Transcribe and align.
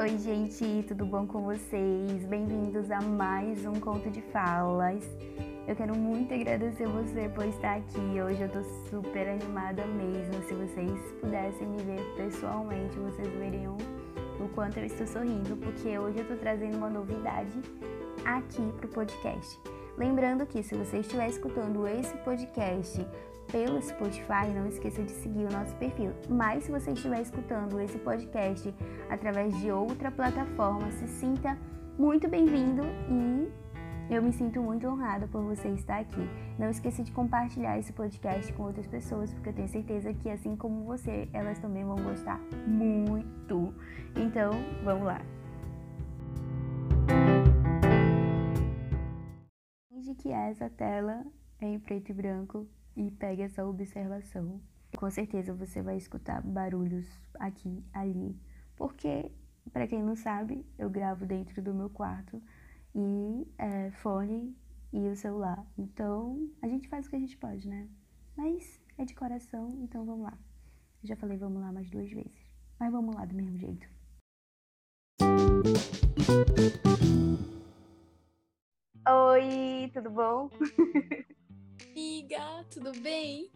Oi, 0.00 0.16
gente, 0.16 0.82
tudo 0.88 1.04
bom 1.04 1.26
com 1.26 1.42
vocês? 1.42 2.24
Bem-vindos 2.24 2.90
a 2.90 3.02
mais 3.02 3.66
um 3.66 3.74
Conto 3.74 4.08
de 4.08 4.22
Falas. 4.22 5.04
Eu 5.68 5.76
quero 5.76 5.94
muito 5.94 6.32
agradecer 6.32 6.86
você 6.86 7.28
por 7.28 7.44
estar 7.44 7.76
aqui. 7.76 8.18
Hoje 8.18 8.40
eu 8.40 8.48
tô 8.48 8.62
super 8.88 9.28
animada 9.28 9.84
mesmo. 9.84 10.42
Se 10.48 10.54
vocês 10.54 11.12
pudessem 11.20 11.68
me 11.68 11.82
ver 11.82 12.00
pessoalmente, 12.16 12.98
vocês 12.98 13.28
veriam 13.34 13.76
o 14.42 14.48
quanto 14.54 14.78
eu 14.78 14.86
estou 14.86 15.06
sorrindo, 15.06 15.54
porque 15.58 15.98
hoje 15.98 16.20
eu 16.20 16.28
tô 16.28 16.36
trazendo 16.36 16.78
uma 16.78 16.88
novidade 16.88 17.60
aqui 18.24 18.72
pro 18.78 18.88
podcast. 18.88 19.60
Lembrando 19.98 20.46
que 20.46 20.62
se 20.62 20.74
você 20.74 21.00
estiver 21.00 21.28
escutando 21.28 21.86
esse 21.86 22.16
podcast 22.24 23.06
pelo 23.50 23.80
Spotify, 23.82 24.48
não 24.54 24.66
esqueça 24.68 25.02
de 25.02 25.10
seguir 25.10 25.44
o 25.44 25.52
nosso 25.52 25.74
perfil. 25.76 26.12
Mas 26.28 26.64
se 26.64 26.70
você 26.70 26.92
estiver 26.92 27.20
escutando 27.20 27.80
esse 27.80 27.98
podcast 27.98 28.74
através 29.08 29.58
de 29.60 29.70
outra 29.70 30.10
plataforma, 30.10 30.90
se 30.92 31.06
sinta 31.08 31.58
muito 31.98 32.28
bem-vindo 32.28 32.82
e 33.08 33.50
eu 34.12 34.22
me 34.22 34.32
sinto 34.32 34.60
muito 34.60 34.86
honrada 34.86 35.26
por 35.28 35.42
você 35.42 35.68
estar 35.68 36.00
aqui. 36.00 36.28
Não 36.58 36.70
esqueça 36.70 37.02
de 37.02 37.12
compartilhar 37.12 37.78
esse 37.78 37.92
podcast 37.92 38.52
com 38.52 38.64
outras 38.64 38.86
pessoas, 38.86 39.32
porque 39.32 39.50
eu 39.50 39.54
tenho 39.54 39.68
certeza 39.68 40.12
que 40.14 40.28
assim 40.28 40.56
como 40.56 40.84
você, 40.84 41.28
elas 41.32 41.58
também 41.58 41.84
vão 41.84 41.96
gostar 41.96 42.40
muito. 42.66 43.74
Então, 44.16 44.50
vamos 44.84 45.04
lá. 45.04 45.20
Finge 49.88 50.14
que 50.14 50.30
essa 50.30 50.68
tela 50.70 51.24
é 51.60 51.66
em 51.66 51.78
preto 51.78 52.10
e 52.10 52.14
branco 52.14 52.66
e 53.00 53.10
pegue 53.10 53.40
essa 53.40 53.64
observação. 53.64 54.60
Com 54.94 55.10
certeza 55.10 55.54
você 55.54 55.80
vai 55.80 55.96
escutar 55.96 56.42
barulhos 56.42 57.06
aqui, 57.38 57.82
ali, 57.94 58.38
porque, 58.76 59.32
para 59.72 59.86
quem 59.86 60.02
não 60.02 60.14
sabe, 60.14 60.66
eu 60.78 60.90
gravo 60.90 61.24
dentro 61.24 61.62
do 61.62 61.72
meu 61.72 61.88
quarto 61.88 62.42
e 62.94 63.46
é, 63.56 63.90
fone 63.92 64.54
e 64.92 65.08
o 65.08 65.16
celular. 65.16 65.64
Então, 65.78 66.50
a 66.60 66.68
gente 66.68 66.88
faz 66.88 67.06
o 67.06 67.10
que 67.10 67.16
a 67.16 67.18
gente 67.18 67.38
pode, 67.38 67.66
né? 67.66 67.88
Mas 68.36 68.78
é 68.98 69.04
de 69.06 69.14
coração, 69.14 69.70
então 69.80 70.04
vamos 70.04 70.24
lá. 70.24 70.38
Eu 71.02 71.08
já 71.08 71.16
falei 71.16 71.38
vamos 71.38 71.62
lá 71.62 71.72
mais 71.72 71.88
duas 71.88 72.10
vezes, 72.10 72.54
mas 72.78 72.92
vamos 72.92 73.14
lá 73.14 73.24
do 73.24 73.34
mesmo 73.34 73.56
jeito. 73.56 73.88
Oi, 79.08 79.90
tudo 79.94 80.10
bom? 80.10 80.50
amiga, 81.90 82.64
tudo 82.72 82.92
bem? 83.00 83.50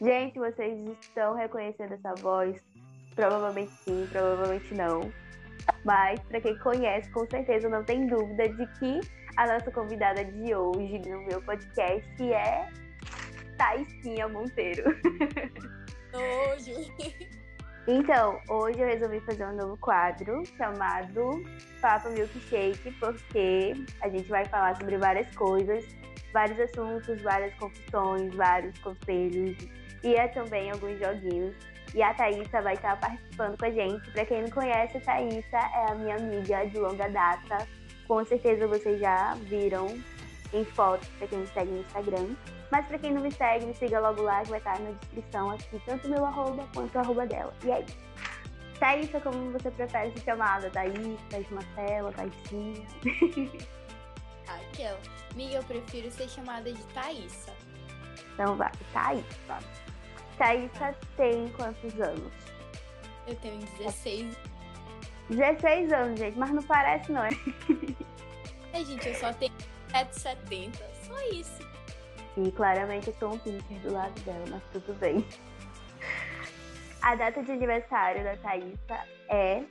Gente, 0.00 0.38
vocês 0.38 0.88
estão 1.00 1.34
reconhecendo 1.34 1.94
essa 1.94 2.14
voz? 2.14 2.60
Provavelmente 3.14 3.72
sim, 3.84 4.08
provavelmente 4.10 4.74
não. 4.74 5.12
Mas 5.84 6.20
para 6.20 6.40
quem 6.40 6.58
conhece, 6.58 7.10
com 7.10 7.28
certeza 7.28 7.68
não 7.68 7.84
tem 7.84 8.06
dúvida 8.06 8.48
de 8.48 8.66
que 8.78 9.00
a 9.36 9.46
nossa 9.46 9.70
convidada 9.70 10.24
de 10.24 10.54
hoje 10.54 10.98
no 11.08 11.22
meu 11.26 11.40
podcast 11.42 12.32
é 12.32 12.68
Thaisinha 13.56 14.28
Monteiro. 14.28 14.84
Hoje. 16.12 17.30
Então, 17.88 18.38
hoje 18.48 18.78
eu 18.78 18.86
resolvi 18.86 19.20
fazer 19.20 19.44
um 19.46 19.56
novo 19.56 19.76
quadro 19.78 20.44
chamado 20.56 21.42
Papo 21.80 22.10
Milkshake, 22.10 22.92
porque 23.00 23.72
a 24.02 24.08
gente 24.08 24.28
vai 24.28 24.44
falar 24.44 24.76
sobre 24.76 24.98
várias 24.98 25.34
coisas 25.34 25.84
vários 26.32 26.58
assuntos, 26.60 27.20
várias 27.22 27.54
confissões, 27.54 28.34
vários 28.34 28.78
conselhos 28.78 29.56
e 30.02 30.14
é 30.14 30.28
também 30.28 30.70
alguns 30.70 30.98
joguinhos. 30.98 31.54
E 31.94 32.02
a 32.02 32.14
Thaísa 32.14 32.62
vai 32.62 32.74
estar 32.74 32.98
participando 33.00 33.58
com 33.58 33.64
a 33.64 33.70
gente. 33.70 34.10
Para 34.12 34.24
quem 34.24 34.42
não 34.42 34.50
conhece, 34.50 34.96
a 34.96 35.00
Thaísa 35.00 35.56
é 35.56 35.90
a 35.90 35.94
minha 35.94 36.16
amiga 36.16 36.66
de 36.66 36.78
longa 36.78 37.08
data. 37.08 37.66
Com 38.06 38.24
certeza 38.24 38.66
vocês 38.66 39.00
já 39.00 39.34
viram 39.42 39.88
em 40.52 40.64
fotos 40.64 41.08
para 41.18 41.26
quem 41.26 41.38
me 41.40 41.46
segue 41.48 41.70
no 41.72 41.80
Instagram. 41.80 42.36
Mas 42.70 42.86
para 42.86 42.98
quem 42.98 43.12
não 43.12 43.22
me 43.22 43.32
segue, 43.32 43.66
me 43.66 43.74
siga 43.74 43.98
logo 43.98 44.22
lá 44.22 44.42
que 44.42 44.50
vai 44.50 44.58
estar 44.58 44.78
na 44.78 44.90
descrição 44.92 45.50
aqui, 45.50 45.82
tanto 45.84 46.08
meu 46.08 46.24
arroba 46.24 46.64
quanto 46.72 46.94
o 46.94 46.98
arroba 47.00 47.26
dela. 47.26 47.52
E 47.64 47.70
é 47.70 47.80
isso. 47.80 47.98
Thaísa, 48.78 49.20
como 49.20 49.50
você 49.50 49.70
prefere 49.72 50.12
ser 50.12 50.20
chamada? 50.20 50.70
Thaís, 50.70 51.20
Thaís 51.28 51.50
Marcela, 51.50 52.12
Thaisinha? 52.12 52.86
Raquel. 54.56 54.98
Miga, 55.34 55.56
eu 55.56 55.64
prefiro 55.64 56.10
ser 56.10 56.28
chamada 56.28 56.72
de 56.72 56.82
Thaísa. 56.88 57.52
Então 58.34 58.56
vai, 58.56 58.72
Thaísa. 58.92 59.58
Thaísa 60.36 60.96
tem 61.16 61.48
quantos 61.50 62.00
anos? 62.00 62.32
Eu 63.26 63.36
tenho 63.36 63.58
16. 63.78 64.36
16 65.28 65.92
anos, 65.92 66.18
gente, 66.18 66.38
mas 66.38 66.50
não 66.50 66.62
parece 66.62 67.12
não, 67.12 67.24
é? 67.24 67.30
É, 68.72 68.84
gente, 68.84 69.08
eu 69.08 69.14
só 69.16 69.32
tenho 69.32 69.52
7,70. 69.90 70.76
Só 71.02 71.20
isso. 71.32 71.68
E 72.36 72.52
claramente 72.52 73.08
eu 73.08 73.14
sou 73.18 73.34
um 73.34 73.38
pincher 73.38 73.80
do 73.80 73.92
lado 73.92 74.18
dela, 74.20 74.44
mas 74.48 74.62
tudo 74.72 74.96
bem. 75.00 75.26
A 77.02 77.16
data 77.16 77.42
de 77.42 77.50
aniversário 77.50 78.22
da 78.22 78.36
Thaísa 78.36 79.08
é. 79.28 79.64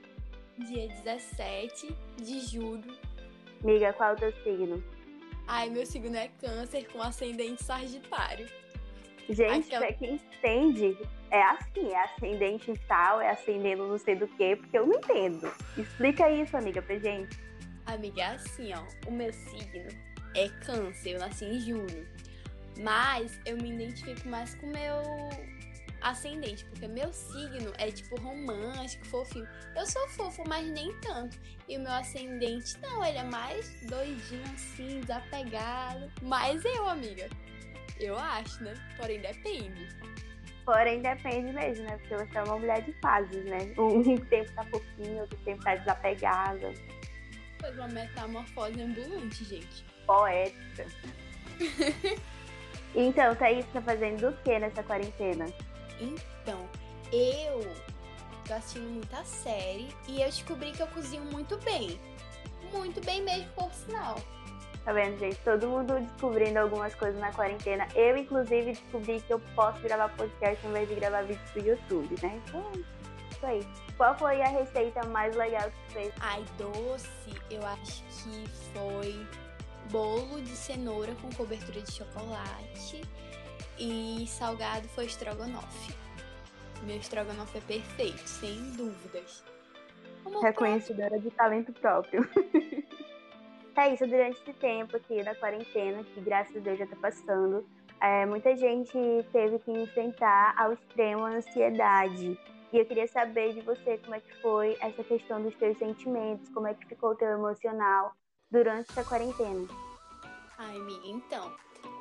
Dia 0.57 0.89
17 0.89 1.95
de 2.17 2.41
julho 2.41 2.93
Miga, 3.63 3.93
qual 3.93 4.11
é 4.11 4.13
o 4.13 4.15
teu 4.15 4.31
signo? 4.43 4.83
Ai, 5.47 5.69
meu 5.69 5.85
signo 5.85 6.15
é 6.15 6.29
câncer 6.39 6.87
com 6.91 7.01
ascendente 7.01 7.63
sagitário. 7.63 8.47
Gente, 9.29 9.67
Aquela... 9.67 9.87
pra 9.87 9.93
quem 9.95 10.15
entende, 10.15 10.97
é 11.29 11.41
assim, 11.41 11.91
é 11.91 12.03
ascendente 12.03 12.71
em 12.71 12.75
tal, 12.87 13.21
é 13.21 13.29
ascendendo 13.29 13.87
não 13.87 13.97
sei 13.97 14.15
do 14.15 14.27
que, 14.27 14.55
porque 14.55 14.77
eu 14.77 14.87
não 14.87 14.97
entendo. 14.97 15.51
Explica 15.77 16.29
isso, 16.31 16.57
amiga, 16.57 16.81
pra 16.81 16.97
gente. 16.97 17.37
Amiga, 17.85 18.21
é 18.21 18.25
assim, 18.25 18.71
ó, 18.73 18.83
o 19.07 19.11
meu 19.11 19.31
signo 19.33 19.87
é 20.35 20.49
câncer, 20.65 21.11
eu 21.11 21.19
nasci 21.19 21.45
em 21.45 21.59
julho. 21.59 22.07
Mas 22.79 23.39
eu 23.45 23.57
me 23.57 23.71
identifico 23.71 24.27
mais 24.27 24.55
com 24.55 24.67
o 24.67 24.71
meu 24.71 25.03
ascendente, 26.01 26.65
porque 26.65 26.87
meu 26.87 27.11
signo 27.13 27.73
é 27.77 27.91
tipo 27.91 28.19
romântico, 28.19 29.05
fofinho. 29.05 29.47
Eu 29.75 29.85
sou 29.85 30.07
fofo, 30.09 30.43
mas 30.47 30.67
nem 30.67 30.93
tanto. 30.99 31.37
E 31.67 31.77
o 31.77 31.81
meu 31.81 31.91
ascendente, 31.91 32.77
não, 32.81 33.03
ele 33.03 33.17
é 33.17 33.23
mais 33.23 33.69
doidinho 33.87 34.43
assim, 34.53 35.01
desapegado. 35.01 36.11
Mas 36.21 36.63
eu, 36.65 36.87
amiga, 36.87 37.29
eu 37.99 38.17
acho, 38.17 38.63
né? 38.63 38.73
Porém, 38.97 39.19
depende. 39.19 39.87
Porém, 40.65 41.01
depende 41.01 41.51
mesmo, 41.51 41.85
né? 41.85 41.97
Porque 41.97 42.15
você 42.15 42.37
é 42.37 42.43
uma 42.43 42.57
mulher 42.57 42.81
de 42.83 42.93
fases, 42.93 43.43
né? 43.45 43.73
Um 43.77 44.17
tempo 44.17 44.51
tá 44.53 44.63
fofinho, 44.65 45.21
outro 45.21 45.37
tempo 45.39 45.63
tá 45.63 45.75
desapegada. 45.75 46.73
Foi 47.59 47.71
uma 47.71 47.87
metamorfose 47.87 48.81
ambulante, 48.81 49.43
gente. 49.43 49.83
Poética. 50.05 50.85
então, 52.95 53.35
Thaís, 53.35 53.65
tá 53.73 53.81
fazendo 53.81 54.29
o 54.29 54.33
que 54.37 54.59
nessa 54.59 54.81
quarentena? 54.83 55.45
Então, 55.99 56.67
eu 57.11 57.59
tô 58.47 58.53
assistindo 58.53 58.89
muita 58.89 59.23
série 59.23 59.89
e 60.07 60.21
eu 60.21 60.27
descobri 60.27 60.71
que 60.71 60.81
eu 60.81 60.87
cozinho 60.87 61.23
muito 61.25 61.57
bem. 61.57 61.99
Muito 62.71 63.01
bem 63.01 63.21
mesmo, 63.21 63.49
por 63.53 63.71
sinal. 63.73 64.15
Tá 64.85 64.93
vendo, 64.93 65.19
gente? 65.19 65.35
Todo 65.37 65.67
mundo 65.67 65.99
descobrindo 65.99 66.59
algumas 66.59 66.95
coisas 66.95 67.19
na 67.19 67.31
quarentena. 67.31 67.87
Eu, 67.95 68.17
inclusive, 68.17 68.71
descobri 68.71 69.19
que 69.21 69.33
eu 69.33 69.39
posso 69.55 69.79
gravar 69.81 70.09
podcast 70.09 70.65
ao 70.65 70.71
invés 70.71 70.87
de 70.87 70.95
gravar 70.95 71.23
vídeo 71.23 71.41
pro 71.51 71.65
YouTube, 71.65 72.15
né? 72.21 72.41
Então, 72.47 72.71
isso 73.31 73.45
aí. 73.45 73.67
Qual 73.97 74.17
foi 74.17 74.41
a 74.41 74.47
receita 74.47 75.05
mais 75.07 75.35
legal 75.35 75.69
que 75.69 75.93
você 75.93 75.99
fez? 75.99 76.13
Ai, 76.21 76.43
doce, 76.57 77.41
eu 77.51 77.65
acho 77.65 78.03
que 78.03 78.47
foi 78.73 79.27
bolo 79.91 80.41
de 80.41 80.55
cenoura 80.55 81.13
com 81.15 81.29
cobertura 81.33 81.81
de 81.81 81.91
chocolate 81.91 83.01
e 83.79 84.27
salgado 84.27 84.87
foi 84.89 85.05
estrogonofe. 85.05 85.93
Meu 86.83 86.97
estrogonofe 86.97 87.57
é 87.57 87.61
perfeito, 87.61 88.27
sem 88.27 88.55
dúvidas. 88.71 89.43
Reconhecedora 90.41 91.19
de 91.19 91.31
talento 91.31 91.73
próprio. 91.73 92.27
é 93.75 93.93
isso, 93.93 94.05
durante 94.05 94.41
esse 94.41 94.53
tempo 94.53 94.95
aqui 94.97 95.23
da 95.23 95.35
quarentena, 95.35 96.03
que 96.03 96.21
graças 96.21 96.55
a 96.55 96.59
Deus 96.59 96.77
já 96.77 96.87
tá 96.87 96.95
passando, 96.97 97.65
é, 98.01 98.25
muita 98.25 98.55
gente 98.55 98.97
teve 99.31 99.59
que 99.59 99.71
enfrentar 99.71 100.53
ao 100.57 100.73
extremo 100.73 101.25
a 101.25 101.31
ansiedade. 101.31 102.37
E 102.71 102.77
eu 102.77 102.85
queria 102.85 103.07
saber 103.07 103.53
de 103.53 103.61
você 103.61 103.97
como 103.97 104.15
é 104.15 104.19
que 104.19 104.41
foi 104.41 104.77
essa 104.79 105.03
questão 105.03 105.41
dos 105.41 105.55
teus 105.55 105.77
sentimentos, 105.77 106.49
como 106.49 106.67
é 106.67 106.73
que 106.73 106.85
ficou 106.85 107.11
o 107.11 107.15
teu 107.15 107.29
emocional 107.29 108.13
durante 108.51 108.91
essa 108.91 109.03
quarentena. 109.03 109.67
Ai, 110.57 110.75
amiga, 110.75 111.07
então, 111.07 111.51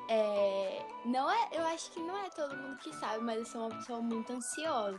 é, 0.08 0.86
não 1.04 1.30
é, 1.30 1.48
eu 1.52 1.66
acho 1.66 1.90
que 1.90 2.00
não 2.00 2.16
é 2.16 2.30
todo 2.30 2.56
mundo 2.56 2.78
que 2.78 2.94
sabe, 2.96 3.22
mas 3.22 3.38
eu 3.38 3.46
sou 3.46 3.68
uma 3.68 3.78
pessoa 3.78 4.00
muito 4.00 4.32
ansiosa. 4.32 4.98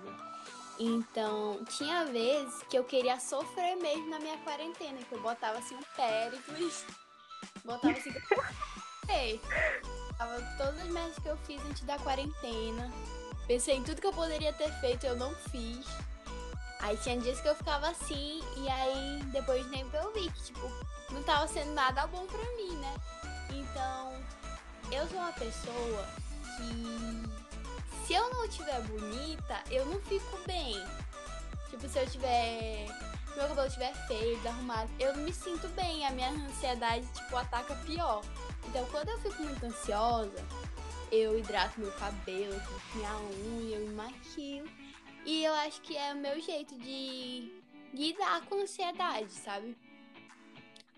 Então, 0.79 1.63
tinha 1.65 2.06
vezes 2.06 2.63
que 2.69 2.77
eu 2.77 2.83
queria 2.83 3.19
sofrer 3.19 3.75
mesmo 3.75 4.09
na 4.09 4.19
minha 4.19 4.38
quarentena, 4.38 4.97
que 5.00 5.11
eu 5.13 5.21
botava 5.21 5.57
assim 5.57 5.75
um 5.75 5.83
péricles, 5.95 6.85
botava 7.65 7.97
assim. 7.97 8.13
Ei, 9.09 9.41
tava 10.17 10.41
todas 10.57 10.79
as 10.79 10.88
metas 10.88 11.19
que 11.19 11.27
eu 11.27 11.38
fiz 11.38 11.61
antes 11.65 11.81
da 11.83 11.97
quarentena. 12.00 12.89
Pensei 13.47 13.75
em 13.75 13.83
tudo 13.83 14.00
que 14.00 14.07
eu 14.07 14.13
poderia 14.13 14.53
ter 14.53 14.71
feito, 14.79 15.06
eu 15.06 15.17
não 15.17 15.33
fiz. 15.35 15.85
Aí 16.81 16.95
tinha 16.97 17.19
dias 17.19 17.41
que 17.41 17.50
eu 17.50 17.56
ficava 17.56 17.89
assim, 17.89 18.39
e 18.57 18.69
aí 18.69 19.21
depois 19.33 19.63
de 19.65 19.71
tempo 19.71 19.97
eu 19.97 20.13
vi 20.13 20.31
que, 20.31 20.44
tipo, 20.44 20.71
não 21.09 21.21
tava 21.23 21.47
sendo 21.47 21.73
nada 21.73 22.07
bom 22.07 22.25
pra 22.25 22.38
mim, 22.56 22.71
né? 22.77 22.95
Então, 23.51 24.13
eu 24.91 25.07
sou 25.07 25.18
uma 25.18 25.33
pessoa 25.33 26.07
que 26.57 27.39
se 28.06 28.13
eu 28.13 28.30
não 28.33 28.45
estiver 28.45 28.81
bonita, 28.81 29.63
eu 29.69 29.86
não 29.86 30.01
fico 30.01 30.39
bem. 30.47 30.75
Tipo, 31.69 31.88
se 31.88 32.00
eu 32.00 32.07
tiver. 32.09 32.88
Meu 33.36 33.47
cabelo 33.47 33.68
estiver 33.68 33.94
feio, 34.07 34.36
desarrumado, 34.38 34.89
eu 35.00 35.15
não 35.15 35.24
me 35.24 35.31
sinto 35.31 35.68
bem. 35.69 36.06
A 36.06 36.12
minha 36.12 36.31
ansiedade, 36.31 37.06
tipo, 37.13 37.38
ataca 37.38 37.75
pior. 37.86 38.24
Então, 38.68 38.83
quando 38.88 39.09
eu 39.09 39.19
fico 39.19 39.44
muito 39.44 39.63
ansiosa, 39.63 40.44
eu 41.12 41.38
hidrato 41.38 41.80
meu 41.80 41.92
cabelo, 41.92 42.53
eu 42.53 42.81
minha 42.95 43.15
unha, 43.15 43.77
eu 43.77 43.88
me 43.88 43.94
maquio. 43.94 44.65
E 45.25 45.44
eu 45.44 45.53
acho 45.53 45.80
que 45.81 45.95
é 45.95 46.13
o 46.13 46.18
meu 46.18 46.42
jeito 46.42 46.75
de 46.80 47.62
lidar 47.94 48.42
com 48.45 48.56
a 48.56 48.62
ansiedade, 48.63 49.31
sabe? 49.31 49.77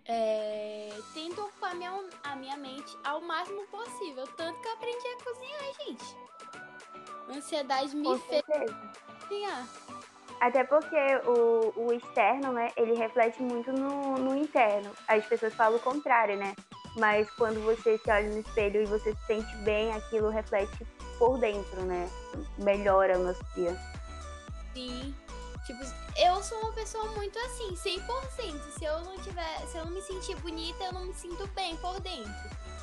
É, 0.06 0.90
tento 1.14 1.42
ocupar 1.42 1.76
minha, 1.76 1.92
a 2.24 2.36
minha 2.36 2.58
mente 2.58 2.98
ao 3.04 3.22
máximo 3.22 3.66
possível. 3.68 4.26
Tanto 4.36 4.60
que 4.60 4.68
eu 4.68 4.74
aprendi 4.74 5.08
a 5.08 5.24
cozinhar, 5.24 5.74
gente. 5.86 6.18
A 7.30 7.38
ansiedade 7.38 7.96
me 7.96 8.06
Com 8.06 8.18
fez 8.20 8.44
certeza. 8.46 8.92
cozinhar. 9.22 9.68
Até 10.40 10.64
porque 10.64 10.98
o, 11.28 11.72
o 11.76 11.94
externo, 11.94 12.52
né, 12.52 12.72
ele 12.76 12.94
reflete 12.94 13.42
muito 13.44 13.72
no, 13.72 14.18
no 14.18 14.36
interno. 14.36 14.92
As 15.08 15.24
pessoas 15.26 15.54
falam 15.54 15.78
o 15.78 15.82
contrário, 15.82 16.36
né? 16.36 16.56
Mas 16.98 17.30
quando 17.32 17.64
você 17.64 17.98
se 18.00 18.12
olha 18.12 18.28
no 18.28 18.40
espelho 18.40 18.82
e 18.82 18.86
você 18.86 19.14
se 19.14 19.26
sente 19.28 19.56
bem, 19.58 19.94
aquilo 19.94 20.30
reflete 20.30 20.86
por 21.20 21.38
dentro, 21.38 21.86
né? 21.86 22.10
Melhora 22.58 23.20
o 23.20 23.24
nosso 23.24 23.44
dia. 23.54 23.78
Sim. 24.74 25.14
Tipo, 25.66 25.84
eu 26.18 26.42
sou 26.44 26.58
uma 26.60 26.74
pessoa 26.74 27.06
muito 27.12 27.38
assim, 27.40 27.74
100%. 27.76 28.60
Se 28.78 28.84
eu 28.86 29.00
não 29.02 29.18
tiver, 29.20 29.60
se 29.68 29.78
eu 29.78 29.86
não 29.86 29.92
me 29.92 30.02
sentir 30.02 30.36
bonita, 30.38 30.84
eu 30.86 30.94
não 30.94 31.06
me 31.06 31.14
sinto 31.14 31.46
bem 31.48 31.76
por 31.78 32.00
dentro. 32.02 32.32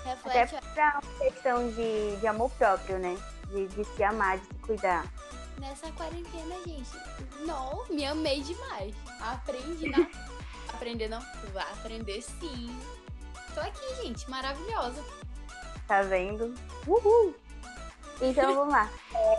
Até 0.05 0.45
Reflete 0.45 0.65
pra 0.75 1.01
uma 1.03 1.19
questão 1.19 1.69
de, 1.71 2.17
de 2.17 2.27
amor 2.27 2.51
próprio, 2.53 2.99
né? 2.99 3.17
De, 3.49 3.67
de 3.67 3.85
se 3.85 4.03
amar, 4.03 4.39
de 4.39 4.47
se 4.47 4.55
cuidar. 4.55 5.05
nessa 5.59 5.91
quarentena, 5.93 6.55
gente. 6.65 6.91
Não, 7.41 7.85
me 7.91 8.07
amei 8.07 8.41
demais. 8.43 8.95
Aprendi, 9.21 9.89
não. 9.91 10.07
Aprender 10.73 11.09
não? 11.09 11.21
Vai 11.53 11.65
aprender 11.73 12.23
sim. 12.23 12.79
Tô 13.55 13.61
aqui, 13.61 14.03
gente, 14.03 14.29
maravilhosa. 14.31 15.03
Tá 15.87 16.03
vendo? 16.03 16.55
Uhul! 16.87 17.35
Então 18.21 18.55
vamos 18.55 18.73
lá. 18.73 18.91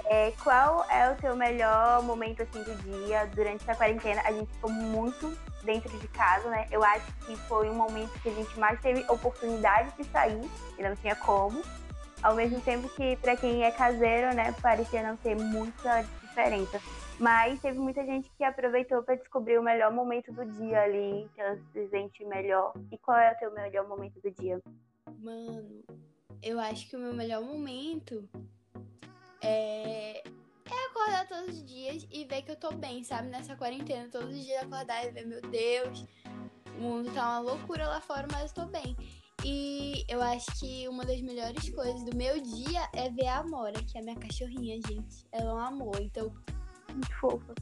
É, 0.05 0.31
qual 0.43 0.85
é 0.89 1.11
o 1.11 1.15
teu 1.17 1.35
melhor 1.35 2.01
momento 2.03 2.41
assim 2.41 2.63
do 2.63 2.73
dia 2.75 3.25
durante 3.35 3.61
essa 3.63 3.75
quarentena? 3.75 4.21
A 4.25 4.31
gente 4.31 4.51
ficou 4.53 4.71
muito 4.71 5.37
dentro 5.63 5.97
de 5.99 6.07
casa, 6.07 6.49
né? 6.49 6.67
Eu 6.71 6.83
acho 6.83 7.05
que 7.25 7.35
foi 7.35 7.69
um 7.69 7.75
momento 7.75 8.11
que 8.21 8.29
a 8.29 8.33
gente 8.33 8.57
mais 8.57 8.79
teve 8.81 9.05
oportunidade 9.11 9.91
de 9.97 10.03
sair 10.05 10.49
e 10.77 10.81
não 10.81 10.95
tinha 10.95 11.15
como. 11.15 11.61
Ao 12.23 12.35
mesmo 12.35 12.59
tempo 12.61 12.89
que 12.89 13.15
para 13.17 13.35
quem 13.35 13.63
é 13.63 13.71
caseiro, 13.71 14.35
né, 14.35 14.53
parecia 14.61 15.01
não 15.03 15.15
ter 15.17 15.35
muita 15.35 16.01
diferença. 16.21 16.81
Mas 17.17 17.61
teve 17.61 17.77
muita 17.77 18.05
gente 18.05 18.29
que 18.37 18.43
aproveitou 18.43 19.03
para 19.03 19.15
descobrir 19.15 19.57
o 19.57 19.63
melhor 19.63 19.91
momento 19.91 20.31
do 20.31 20.45
dia 20.45 20.81
ali, 20.81 21.29
que 21.35 21.41
ela 21.41 21.57
se 21.73 21.87
sente 21.89 22.23
melhor. 22.25 22.73
E 22.91 22.97
qual 22.97 23.17
é 23.17 23.33
o 23.33 23.37
teu 23.37 23.51
melhor 23.51 23.87
momento 23.87 24.19
do 24.21 24.31
dia? 24.31 24.61
Mano, 25.19 25.83
eu 26.41 26.59
acho 26.59 26.89
que 26.89 26.95
o 26.95 26.99
meu 26.99 27.13
melhor 27.13 27.41
momento 27.41 28.27
é, 29.41 30.23
é 30.23 30.85
acordar 30.89 31.27
todos 31.27 31.55
os 31.55 31.65
dias 31.65 32.07
e 32.11 32.25
ver 32.25 32.41
que 32.41 32.51
eu 32.51 32.55
tô 32.55 32.71
bem, 32.71 33.03
sabe? 33.03 33.29
Nessa 33.29 33.55
quarentena, 33.55 34.09
todos 34.09 34.35
os 34.35 34.45
dias 34.45 34.63
acordar 34.63 35.05
e 35.05 35.11
ver, 35.11 35.25
meu 35.25 35.41
Deus, 35.41 36.05
o 36.77 36.81
mundo 36.81 37.11
tá 37.13 37.39
uma 37.39 37.39
loucura 37.39 37.87
lá 37.87 38.01
fora, 38.01 38.27
mas 38.31 38.51
eu 38.51 38.63
tô 38.63 38.71
bem. 38.71 38.95
E 39.45 40.03
eu 40.09 40.21
acho 40.21 40.47
que 40.59 40.87
uma 40.89 41.05
das 41.05 41.21
melhores 41.21 41.69
coisas 41.69 42.03
do 42.03 42.15
meu 42.15 42.41
dia 42.41 42.89
é 42.93 43.09
ver 43.09 43.27
a 43.27 43.39
Amora, 43.39 43.81
que 43.83 43.97
é 43.97 44.01
a 44.01 44.03
minha 44.03 44.15
cachorrinha, 44.17 44.79
gente. 44.85 45.25
Ela 45.31 45.51
é 45.51 45.53
um 45.53 45.59
amor. 45.59 45.99
Então, 46.01 46.33
Muito 46.91 47.13
fofa. 47.19 47.53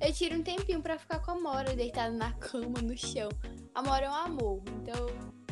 eu 0.00 0.12
tiro 0.12 0.36
um 0.36 0.42
tempinho 0.42 0.82
pra 0.82 0.98
ficar 0.98 1.20
com 1.20 1.30
a 1.30 1.34
Amora, 1.34 1.74
deitada 1.74 2.14
na 2.14 2.32
cama, 2.32 2.82
no 2.82 2.96
chão. 2.96 3.30
A 3.74 3.80
Amora 3.80 4.06
é 4.06 4.10
um 4.10 4.14
amor. 4.14 4.62
Então, 4.82 5.06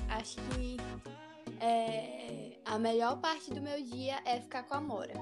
acho 0.09 0.37
que 0.51 0.77
é, 1.61 2.53
a 2.65 2.79
melhor 2.79 3.21
parte 3.21 3.53
do 3.53 3.61
meu 3.61 3.83
dia 3.83 4.17
é 4.25 4.41
ficar 4.41 4.63
com 4.65 4.75
a 4.75 4.79
Amora. 4.79 5.15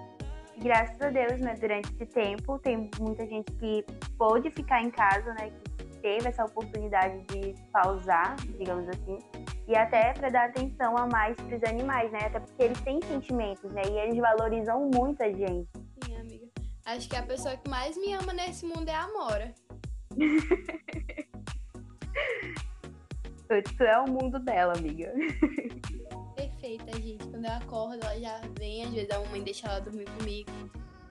graças 0.59 1.01
a 1.01 1.11
Deus, 1.11 1.41
né, 1.41 1.55
durante 1.61 1.93
esse 1.93 2.07
tempo, 2.07 2.59
tem 2.59 2.91
muita 2.99 3.27
gente 3.27 3.51
que 3.53 3.85
pôde 4.17 4.51
ficar 4.51 4.83
em 4.83 4.91
casa, 4.91 5.35
né, 5.35 5.51
que 5.51 5.85
teve 6.01 6.29
essa 6.29 6.45
oportunidade 6.45 7.23
de 7.27 7.55
pausar, 7.73 8.37
digamos 8.59 8.89
assim, 8.89 9.19
e 9.69 9.77
até 9.77 10.13
para 10.13 10.29
dar 10.29 10.49
atenção 10.49 10.97
a 10.97 11.07
mais 11.07 11.37
para 11.37 11.57
os 11.57 11.65
animais, 11.65 12.11
né, 12.13 12.21
até 12.27 12.41
porque 12.41 12.63
eles 12.63 12.81
têm 12.83 13.01
sentimentos, 13.03 13.73
né, 13.73 13.83
e 13.91 13.99
eles 13.99 14.17
valorizam 14.19 14.91
muito 14.95 15.23
a 15.23 15.31
gente. 15.31 15.69
Sim, 16.05 16.17
amiga. 16.17 16.47
Acho 16.85 17.09
que 17.09 17.17
a 17.17 17.23
pessoa 17.23 17.57
que 17.57 17.69
mais 17.71 17.97
me 17.97 18.13
ama 18.13 18.33
nesse 18.33 18.67
mundo 18.67 18.89
é 18.89 18.95
a 18.95 19.05
Amora. 19.05 19.55
Isso 23.51 23.83
é 23.85 23.99
o 23.99 24.11
mundo 24.11 24.39
dela, 24.39 24.75
amiga. 24.77 25.13
Perfeita, 26.93 27.01
gente. 27.01 27.27
Quando 27.29 27.45
eu 27.45 27.53
acordo, 27.53 28.05
ela 28.05 28.19
já 28.19 28.41
vem, 28.59 28.85
às 28.85 28.91
vezes 28.91 29.11
a 29.11 29.19
mamãe 29.21 29.43
deixa 29.43 29.67
ela 29.67 29.81
dormir 29.81 30.05
comigo. 30.19 30.51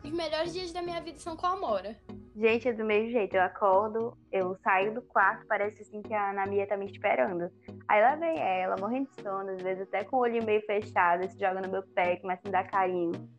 Os 0.03 0.11
melhores 0.11 0.53
dias 0.53 0.71
da 0.71 0.81
minha 0.81 1.01
vida 1.01 1.17
são 1.19 1.35
com 1.35 1.45
a 1.45 1.51
Amora. 1.51 1.95
Gente, 2.35 2.67
é 2.67 2.73
do 2.73 2.85
mesmo 2.85 3.11
jeito, 3.11 3.35
eu 3.35 3.41
acordo, 3.41 4.17
eu 4.31 4.57
saio 4.63 4.93
do 4.93 5.01
quarto, 5.01 5.45
parece 5.47 5.81
assim 5.81 6.01
que 6.01 6.13
a 6.13 6.31
Ana 6.31 6.45
Mia 6.45 6.65
tá 6.65 6.77
me 6.77 6.85
esperando. 6.85 7.51
Aí 7.87 8.01
lá 8.01 8.15
vem 8.15 8.39
ela, 8.39 8.75
morrendo 8.79 9.09
de 9.09 9.21
sono, 9.21 9.51
às 9.51 9.61
vezes 9.61 9.83
até 9.83 10.03
com 10.03 10.17
o 10.17 10.19
olho 10.21 10.43
meio 10.43 10.61
fechado, 10.65 11.29
se 11.29 11.37
joga 11.37 11.61
no 11.61 11.69
meu 11.69 11.83
pé, 11.83 12.15
começa 12.17 12.41
a 12.43 12.47
me 12.47 12.51
dar 12.51 12.67
carinho. 12.67 13.29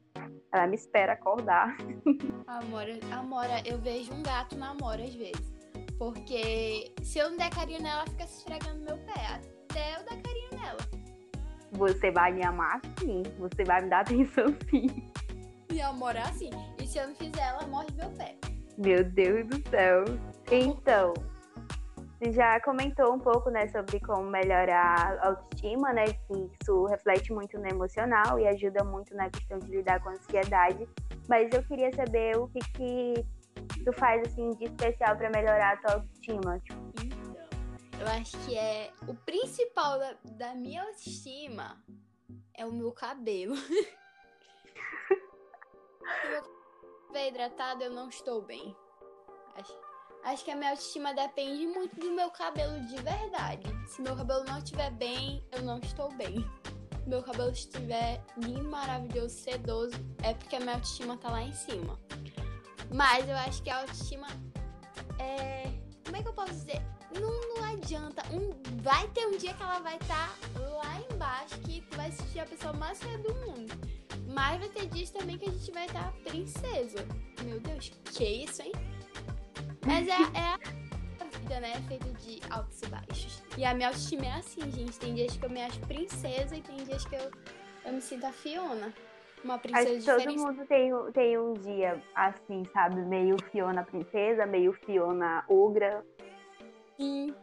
Ela 0.53 0.67
me 0.67 0.77
espera 0.77 1.15
acordar. 1.15 1.77
Amora, 2.47 2.99
Amora, 3.11 3.63
eu 3.65 3.79
vejo 3.79 4.13
um 4.13 4.23
gato 4.23 4.57
na 4.57 4.71
Amora 4.71 5.03
às 5.03 5.15
vezes. 5.15 5.53
Porque 5.99 6.93
se 7.03 7.19
eu 7.19 7.31
não 7.31 7.39
der 7.39 7.51
carinho 7.51 7.83
nela, 7.83 8.03
ela 8.03 8.11
fica 8.11 8.27
se 8.27 8.39
esfregando 8.39 8.81
no 8.81 8.85
meu 8.85 8.99
pé. 8.99 9.41
Até 9.71 9.95
eu 9.97 10.05
dar 10.05 10.23
carinho. 10.23 10.42
Você 11.73 12.11
vai 12.11 12.33
me 12.33 12.45
amar 12.45 12.81
sim, 12.99 13.23
você 13.39 13.65
vai 13.65 13.83
me 13.83 13.91
dar 13.91 14.01
atenção 14.07 14.47
sim. 14.71 14.87
E 15.73 15.81
a 15.81 15.89
Amora 15.89 16.19
é 16.19 16.23
assim. 16.23 16.51
E 16.81 16.87
se 16.87 16.99
eu 16.99 17.09
não 17.09 17.15
fizer, 17.15 17.41
ela 17.41 17.67
morre 17.67 17.87
meu 17.97 18.11
pé. 18.11 18.37
Meu 18.77 19.03
Deus 19.05 19.47
do 19.47 19.71
céu. 19.71 20.05
Então, 20.51 21.15
você 22.23 22.31
já 22.31 22.61
comentou 22.61 23.15
um 23.15 23.19
pouco, 23.19 23.51
né, 23.51 23.67
sobre 23.69 23.99
como 23.99 24.31
melhorar 24.31 25.19
a 25.21 25.29
autoestima, 25.29 25.93
né, 25.93 26.05
que 26.05 26.51
isso 26.61 26.85
reflete 26.85 27.33
muito 27.33 27.59
no 27.59 27.67
emocional 27.67 28.39
e 28.39 28.47
ajuda 28.47 28.85
muito 28.85 29.15
na 29.17 29.29
questão 29.29 29.59
de 29.59 29.67
lidar 29.69 30.01
com 30.01 30.11
a 30.11 30.13
ansiedade. 30.13 30.87
Mas 31.29 31.49
eu 31.53 31.63
queria 31.65 31.93
saber 31.95 32.37
o 32.37 32.47
que 32.49 32.61
que 32.75 33.27
tu 33.85 33.93
faz, 33.95 34.23
assim, 34.27 34.51
de 34.51 34.67
especial 34.67 35.17
para 35.17 35.31
melhorar 35.31 35.73
a 35.73 35.77
tua 35.79 35.95
autoestima. 35.95 36.61
Tipo, 36.61 37.12
eu 38.03 38.09
acho 38.09 38.37
que 38.39 38.59
é 38.59 38.93
o 39.07 39.15
principal 39.15 39.97
da, 39.97 40.17
da 40.25 40.55
minha 40.57 40.83
autoestima 40.83 41.81
é 42.53 42.67
o 42.67 42.73
meu 42.73 42.91
cabelo. 42.91 43.55
Se 43.57 43.71
meu 46.29 46.43
cabelo 47.07 47.29
hidratado, 47.29 47.85
eu 47.85 47.93
não 47.93 48.09
estou 48.09 48.43
bem. 48.43 48.77
Acho, 49.55 49.73
acho 50.25 50.45
que 50.45 50.51
a 50.51 50.57
minha 50.57 50.71
autoestima 50.71 51.15
depende 51.15 51.65
muito 51.69 51.95
do 52.01 52.11
meu 52.11 52.29
cabelo 52.33 52.81
de 52.87 52.97
verdade. 52.97 53.63
Se 53.87 54.03
meu 54.03 54.17
cabelo 54.17 54.43
não 54.45 54.59
estiver 54.59 54.91
bem, 54.91 55.47
eu 55.53 55.63
não 55.63 55.79
estou 55.79 56.11
bem. 56.15 56.45
Se 57.05 57.09
meu 57.09 57.23
cabelo 57.23 57.53
estiver 57.53 58.21
lindo, 58.37 58.69
maravilhoso, 58.69 59.37
sedoso, 59.37 59.95
é 60.25 60.35
porque 60.35 60.57
a 60.57 60.61
minha 60.61 60.75
autoestima 60.75 61.17
tá 61.19 61.31
lá 61.31 61.43
em 61.43 61.53
cima. 61.53 62.01
Mas 62.93 63.29
eu 63.29 63.37
acho 63.37 63.63
que 63.63 63.71
a 63.71 63.79
autoestima 63.79 64.27
é. 65.21 65.71
Como 66.05 66.17
é 66.17 66.23
que 66.23 66.29
eu 66.29 66.35
posso 66.35 66.53
dizer? 66.53 66.92
Não, 67.21 67.55
não 67.55 67.65
adianta. 67.73 68.23
Um, 68.33 68.51
vai 68.83 69.07
ter 69.09 69.27
um 69.27 69.37
dia 69.37 69.55
que 69.55 69.63
ela 69.63 69.79
vai 69.81 69.97
estar 69.97 70.37
lá 70.59 71.01
embaixo, 71.13 71.59
que 71.61 71.81
tu 71.83 71.97
vai 71.97 72.09
assistir 72.09 72.41
a 72.41 72.47
pessoa 72.47 72.73
mais 72.75 73.03
feia 73.03 73.19
do 73.19 73.35
mundo. 73.35 73.73
Mas 74.29 74.59
vai 74.61 74.69
ter 74.69 74.87
dias 74.87 75.11
também 75.11 75.37
que 75.37 75.49
a 75.49 75.53
gente 75.53 75.71
vai 75.73 75.87
estar 75.87 76.13
princesa. 76.25 77.07
Meu 77.45 77.61
Deus, 77.61 77.93
que 78.05 78.25
isso, 78.25 78.63
hein? 78.63 78.73
Mas 79.87 80.09
é, 80.09 80.13
é 80.13 80.55
a 81.21 81.25
vida, 81.39 81.61
né? 81.61 81.75
Feita 81.89 82.09
de 82.13 82.41
altos 82.51 82.83
e 82.83 82.87
baixos. 82.87 83.43
E 83.59 83.65
a 83.65 83.75
minha 83.75 83.89
autoestima 83.89 84.27
é 84.27 84.33
assim, 84.33 84.71
gente. 84.71 84.99
Tem 84.99 85.15
dias 85.15 85.37
que 85.37 85.45
eu 85.45 85.51
me 85.51 85.63
acho 85.63 85.79
princesa 85.81 86.57
e 86.57 86.63
tem 86.63 86.77
dias 86.77 87.05
que 87.05 87.15
eu, 87.15 87.31
eu 87.85 87.93
me 87.93 88.01
sinto 88.01 88.25
a 88.27 88.33
Fiona. 88.33 88.93
Uma 89.45 89.55
acho 89.55 89.63
princesa 89.63 89.91
que 89.91 90.05
todo 90.05 90.19
diferente. 90.19 90.39
mundo 90.39 90.67
tem, 90.67 91.13
tem 91.13 91.39
um 91.39 91.53
dia 91.55 92.01
assim, 92.15 92.65
sabe? 92.73 93.01
Meio 93.03 93.37
Fiona 93.51 93.83
princesa, 93.83 94.47
meio 94.47 94.73
Fiona 94.73 95.45
ogra. 95.49 96.05
Sim. 97.03 97.35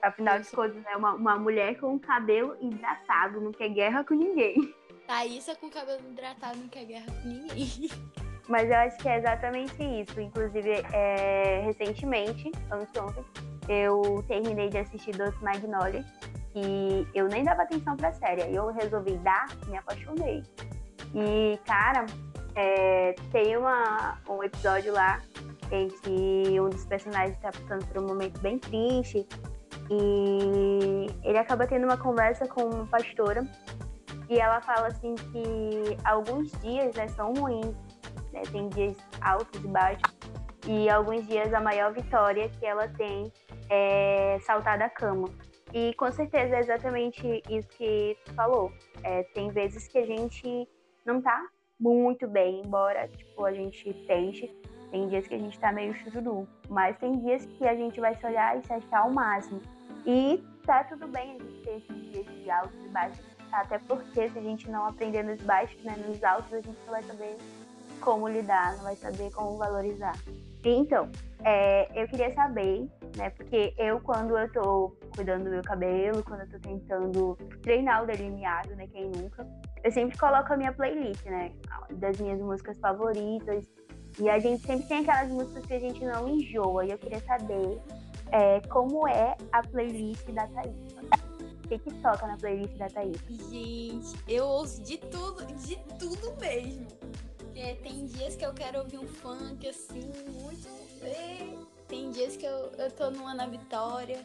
Afinal 0.00 0.38
de 0.38 0.48
contas, 0.50 0.86
é 0.86 0.96
uma, 0.96 1.14
uma 1.14 1.36
mulher 1.36 1.76
com 1.80 1.98
cabelo 1.98 2.56
hidratado, 2.60 3.40
não 3.40 3.50
quer 3.50 3.68
guerra 3.70 4.04
com 4.04 4.14
ninguém. 4.14 4.72
Thaísa 5.08 5.56
com 5.56 5.68
cabelo 5.68 6.00
hidratado 6.08 6.56
não 6.56 6.68
quer 6.68 6.84
guerra 6.84 7.06
com 7.06 7.28
ninguém. 7.28 7.68
Mas 8.48 8.70
eu 8.70 8.76
acho 8.76 8.96
que 8.98 9.08
é 9.08 9.18
exatamente 9.18 9.82
isso. 9.82 10.20
Inclusive, 10.20 10.70
é, 10.92 11.62
recentemente, 11.64 12.52
anteontem, 12.70 13.24
eu 13.68 14.24
terminei 14.28 14.68
de 14.68 14.78
assistir 14.78 15.16
Doce 15.16 15.42
Magnolias 15.42 16.06
e 16.54 17.06
eu 17.12 17.26
nem 17.26 17.42
dava 17.42 17.62
atenção 17.62 17.96
pra 17.96 18.12
série. 18.12 18.54
Eu 18.54 18.72
resolvi 18.72 19.18
dar, 19.18 19.48
me 19.66 19.76
apaixonei. 19.76 20.42
E, 21.14 21.58
cara, 21.66 22.06
é, 22.54 23.14
tem 23.32 23.56
uma, 23.56 24.18
um 24.28 24.42
episódio 24.42 24.92
lá 24.92 25.20
em 25.70 25.88
que 25.88 26.60
um 26.60 26.68
dos 26.68 26.84
personagens 26.86 27.36
está 27.36 27.50
passando 27.50 27.86
por 27.86 28.02
um 28.02 28.06
momento 28.06 28.40
bem 28.40 28.58
triste 28.58 29.26
e 29.90 31.06
ele 31.22 31.38
acaba 31.38 31.66
tendo 31.66 31.84
uma 31.84 31.96
conversa 31.96 32.46
com 32.46 32.62
uma 32.62 32.86
pastora 32.86 33.46
e 34.28 34.38
ela 34.38 34.60
fala 34.60 34.88
assim 34.88 35.14
que 35.14 35.96
alguns 36.04 36.52
dias 36.60 36.94
né, 36.94 37.08
são 37.08 37.32
ruins, 37.32 37.74
né, 38.32 38.42
tem 38.50 38.68
dias 38.68 38.96
altos 39.20 39.62
e 39.62 39.68
baixos 39.68 40.18
e 40.66 40.88
alguns 40.90 41.26
dias 41.26 41.52
a 41.54 41.60
maior 41.60 41.92
vitória 41.92 42.48
que 42.48 42.66
ela 42.66 42.88
tem 42.88 43.32
é 43.70 44.38
saltar 44.40 44.78
da 44.78 44.88
cama. 44.88 45.28
E 45.72 45.94
com 45.94 46.10
certeza 46.10 46.56
é 46.56 46.60
exatamente 46.60 47.42
isso 47.48 47.68
que 47.68 48.16
tu 48.24 48.34
falou. 48.34 48.72
É, 49.02 49.22
tem 49.34 49.50
vezes 49.50 49.86
que 49.88 49.98
a 49.98 50.06
gente 50.06 50.68
não 51.04 51.20
tá 51.20 51.46
muito 51.78 52.26
bem, 52.26 52.62
embora 52.64 53.08
tipo, 53.08 53.44
a 53.44 53.52
gente 53.52 53.92
tente. 54.06 54.54
Tem 54.90 55.08
dias 55.08 55.26
que 55.26 55.34
a 55.34 55.38
gente 55.38 55.58
tá 55.58 55.72
meio 55.72 55.94
chururu, 55.94 56.48
mas 56.68 56.96
tem 56.98 57.18
dias 57.18 57.44
que 57.44 57.66
a 57.66 57.74
gente 57.74 58.00
vai 58.00 58.14
se 58.14 58.24
olhar 58.24 58.58
e 58.58 58.66
se 58.66 58.72
achar 58.72 59.00
ao 59.00 59.10
máximo. 59.10 59.60
E 60.06 60.42
tá 60.64 60.84
tudo 60.84 61.06
bem 61.08 61.32
a 61.32 61.38
gente 61.38 61.62
ter 61.62 61.76
esses 61.76 62.12
dias 62.12 62.26
de 62.26 62.50
altos 62.50 62.84
e 62.84 62.88
baixos, 62.88 63.24
até 63.52 63.78
porque 63.78 64.28
se 64.28 64.38
a 64.38 64.42
gente 64.42 64.70
não 64.70 64.86
aprender 64.86 65.22
nos 65.22 65.40
baixos, 65.42 65.82
né, 65.84 65.94
nos 66.06 66.22
altos, 66.24 66.52
a 66.52 66.60
gente 66.60 66.78
não 66.86 66.92
vai 66.92 67.02
saber 67.02 67.36
como 68.00 68.28
lidar, 68.28 68.76
não 68.76 68.84
vai 68.84 68.96
saber 68.96 69.30
como 69.32 69.56
valorizar. 69.56 70.14
Então, 70.64 71.10
é, 71.44 71.88
eu 72.00 72.06
queria 72.08 72.32
saber, 72.34 72.88
né? 73.16 73.30
Porque 73.30 73.74
eu, 73.78 74.00
quando 74.00 74.36
eu 74.36 74.52
tô 74.52 74.96
cuidando 75.14 75.44
do 75.44 75.50
meu 75.50 75.62
cabelo, 75.62 76.22
quando 76.24 76.40
eu 76.40 76.50
tô 76.50 76.58
tentando 76.58 77.38
treinar 77.62 78.02
o 78.02 78.06
delineado, 78.06 78.74
né? 78.74 78.86
Quem 78.88 79.10
nunca, 79.10 79.46
eu 79.82 79.90
sempre 79.92 80.18
coloco 80.18 80.52
a 80.52 80.56
minha 80.56 80.72
playlist, 80.72 81.24
né? 81.26 81.52
Das 81.92 82.18
minhas 82.20 82.40
músicas 82.40 82.78
favoritas. 82.78 83.64
E 84.20 84.28
a 84.28 84.38
gente 84.38 84.66
sempre 84.66 84.86
tem 84.86 84.98
aquelas 84.98 85.30
músicas 85.30 85.64
que 85.66 85.74
a 85.74 85.78
gente 85.78 86.04
não 86.04 86.28
enjoa. 86.28 86.84
E 86.84 86.90
eu 86.90 86.98
queria 86.98 87.20
saber 87.20 87.80
é, 88.32 88.60
como 88.68 89.06
é 89.06 89.36
a 89.52 89.62
playlist 89.62 90.26
da 90.30 90.46
Thaís. 90.48 90.74
O 91.64 91.68
que, 91.68 91.78
que 91.78 91.94
toca 92.00 92.26
na 92.26 92.36
playlist 92.36 92.76
da 92.76 92.88
Thaís? 92.88 93.18
Gente, 93.28 94.16
eu 94.26 94.46
ouço 94.46 94.82
de 94.82 94.98
tudo, 94.98 95.46
de 95.54 95.76
tudo 95.98 96.34
mesmo. 96.40 96.86
É, 97.54 97.74
tem 97.74 98.06
dias 98.06 98.36
que 98.36 98.46
eu 98.46 98.54
quero 98.54 98.80
ouvir 98.80 98.98
um 98.98 99.06
funk 99.06 99.68
assim, 99.68 100.10
muito. 100.40 100.68
Tem 101.86 102.10
dias 102.10 102.36
que 102.36 102.44
eu, 102.44 102.70
eu 102.78 102.90
tô 102.90 103.10
numa 103.10 103.34
na 103.34 103.46
Vitória, 103.46 104.24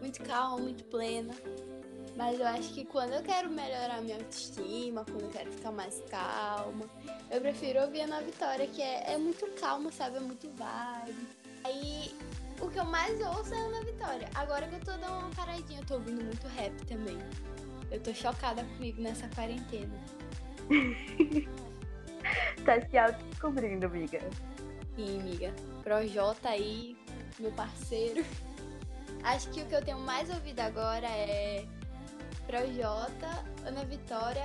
muito 0.00 0.22
calma, 0.22 0.58
muito 0.58 0.84
plena. 0.84 1.32
Mas 2.16 2.40
eu 2.40 2.46
acho 2.46 2.72
que 2.72 2.84
quando 2.86 3.12
eu 3.12 3.22
quero 3.22 3.50
melhorar 3.50 4.00
minha 4.00 4.16
autoestima, 4.16 5.04
quando 5.04 5.24
eu 5.24 5.28
quero 5.28 5.52
ficar 5.52 5.70
mais 5.70 6.02
calma, 6.08 6.86
eu 7.30 7.40
prefiro 7.42 7.82
ouvir 7.82 8.00
a 8.02 8.06
na 8.06 8.20
Vitória, 8.20 8.66
que 8.66 8.80
é, 8.80 9.12
é 9.12 9.18
muito 9.18 9.46
calma, 9.60 9.92
sabe? 9.92 10.16
É 10.16 10.20
muito 10.20 10.48
vibe. 10.56 11.28
Aí 11.62 12.14
o 12.58 12.70
que 12.70 12.78
eu 12.78 12.86
mais 12.86 13.20
ouço 13.20 13.52
é 13.52 13.58
a 13.58 13.60
Ana 13.60 13.84
Vitória. 13.84 14.30
Agora 14.34 14.66
que 14.66 14.76
eu 14.76 14.80
tô 14.80 14.92
dando 14.92 15.18
uma 15.18 15.30
paradinha, 15.30 15.80
eu 15.80 15.86
tô 15.86 15.94
ouvindo 15.94 16.24
muito 16.24 16.46
rap 16.48 16.72
também. 16.86 17.18
Eu 17.90 18.00
tô 18.00 18.14
chocada 18.14 18.64
comigo 18.64 19.02
nessa 19.02 19.28
quarentena. 19.28 19.92
tá 22.64 22.80
se 22.88 22.96
auto-descobrindo, 22.96 23.84
amiga. 23.86 24.20
Sim, 24.96 25.20
amiga. 25.20 25.52
Projota 25.82 26.48
aí, 26.48 26.96
meu 27.38 27.52
parceiro. 27.52 28.24
Acho 29.22 29.50
que 29.50 29.60
o 29.60 29.66
que 29.66 29.74
eu 29.74 29.84
tenho 29.84 29.98
mais 29.98 30.30
ouvido 30.30 30.60
agora 30.60 31.06
é 31.06 31.66
Projota, 32.46 33.44
Ana 33.66 33.84
Vitória 33.84 34.44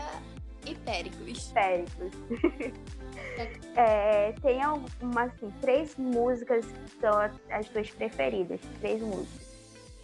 e 0.65 0.75
Péricles. 0.75 1.51
Péricles. 1.53 2.13
é, 3.75 4.33
tem 4.41 4.61
algumas, 4.61 5.31
assim, 5.33 5.51
três 5.61 5.95
músicas 5.97 6.65
que 6.65 6.99
são 6.99 7.11
as 7.49 7.69
tuas 7.69 7.89
preferidas. 7.91 8.59
Três 8.79 9.01
músicas. 9.01 9.51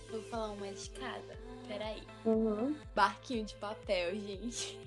Vou 0.10 0.22
falar 0.24 0.52
uma 0.52 0.68
de 0.68 0.90
cada. 0.92 1.38
Peraí. 1.68 2.02
Uhum. 2.26 2.76
Barquinho 2.96 3.46
de 3.46 3.56
papel, 3.56 4.16
gente. 4.16 4.80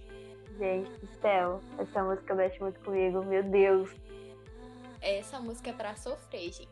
Gente 0.58 0.90
do 0.90 1.08
céu, 1.20 1.60
essa 1.78 2.02
música 2.02 2.34
mexe 2.34 2.60
muito 2.60 2.80
comigo, 2.80 3.24
meu 3.24 3.42
Deus. 3.42 3.90
Essa 5.00 5.40
música 5.40 5.70
é 5.70 5.72
pra 5.72 5.96
sofrer, 5.96 6.52
gente. 6.52 6.68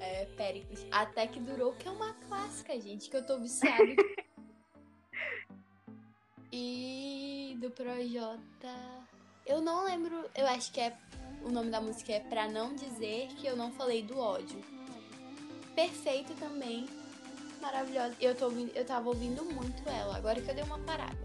É 0.00 0.26
Péricles. 0.36 0.86
Até 0.90 1.26
que 1.26 1.40
durou, 1.40 1.72
que 1.72 1.88
é 1.88 1.90
uma 1.90 2.12
clássica, 2.28 2.78
gente, 2.78 3.08
que 3.08 3.16
eu 3.16 3.26
tô 3.26 3.38
viciada. 3.38 3.84
do 7.66 7.70
Projota. 7.70 8.74
Eu 9.44 9.60
não 9.60 9.84
lembro, 9.84 10.24
eu 10.34 10.46
acho 10.46 10.72
que 10.72 10.80
é. 10.80 10.96
O 11.42 11.50
nome 11.50 11.70
da 11.70 11.80
música 11.80 12.12
é 12.12 12.20
Pra 12.20 12.48
Não 12.48 12.74
Dizer 12.74 13.28
Que 13.36 13.46
Eu 13.46 13.56
Não 13.56 13.70
Falei 13.72 14.02
do 14.02 14.18
Ódio. 14.18 14.60
Perfeito 15.74 16.34
também. 16.34 16.86
Maravilhosa. 17.60 18.14
Eu, 18.20 18.34
tô, 18.34 18.50
eu 18.74 18.84
tava 18.84 19.08
ouvindo 19.08 19.44
muito 19.44 19.88
ela, 19.88 20.16
agora 20.16 20.40
que 20.40 20.50
eu 20.50 20.54
dei 20.54 20.64
uma 20.64 20.78
parada. 20.80 21.16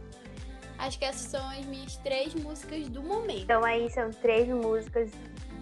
Acho 0.77 0.97
que 0.97 1.05
essas 1.05 1.29
são 1.29 1.47
as 1.49 1.65
minhas 1.65 1.95
três 1.97 2.33
músicas 2.33 2.87
do 2.89 3.01
momento. 3.01 3.43
Então 3.43 3.63
aí 3.63 3.89
são 3.89 4.09
três 4.11 4.47
músicas 4.47 5.11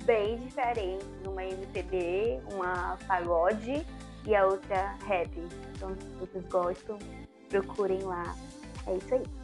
bem 0.05 0.37
diferentes. 0.39 1.07
Uma 1.25 1.43
MPB, 1.43 2.41
uma 2.53 2.97
pagode 3.07 3.85
e 4.25 4.35
a 4.35 4.45
outra 4.45 4.97
rap. 5.05 5.29
Então 5.75 5.95
se 5.95 6.07
vocês 6.15 6.45
gostam, 6.47 6.97
procurem 7.49 8.01
lá. 8.01 8.35
É 8.87 8.95
isso 8.95 9.13
aí. 9.13 9.38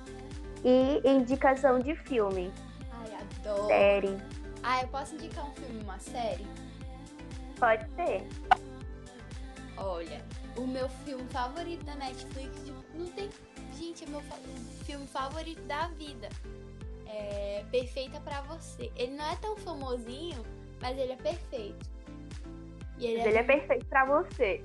E 0.68 1.08
indicação 1.08 1.80
de 1.80 1.96
filme. 1.96 2.52
Ai, 2.92 3.14
adoro. 3.22 3.68
Série. 3.68 4.18
Ah, 4.64 4.82
eu 4.82 4.88
posso 4.88 5.14
indicar 5.14 5.48
um 5.48 5.54
filme, 5.54 5.84
uma 5.84 6.00
série? 6.00 6.48
Pode 7.60 7.86
ser. 7.94 8.28
Olha, 9.78 10.26
o 10.58 10.66
meu 10.66 10.90
filme 10.90 11.24
favorito 11.30 11.86
da 11.86 11.94
Netflix 11.94 12.64
não 12.96 13.06
tem 13.12 13.30
gente, 13.78 14.06
é 14.06 14.08
meu 14.08 14.24
filme 14.86 15.06
favorito 15.06 15.62
da 15.68 15.88
vida. 15.90 16.30
É 17.08 17.64
Perfeita 17.70 18.20
para 18.22 18.42
você. 18.42 18.92
Ele 18.96 19.12
não 19.14 19.26
é 19.26 19.36
tão 19.36 19.56
famosinho, 19.58 20.44
mas 20.82 20.98
ele 20.98 21.12
é 21.12 21.18
perfeito. 21.18 21.88
E 22.98 23.06
ele, 23.06 23.20
é... 23.20 23.28
ele 23.28 23.38
é 23.38 23.44
perfeito 23.44 23.86
para 23.86 24.06
você. 24.06 24.62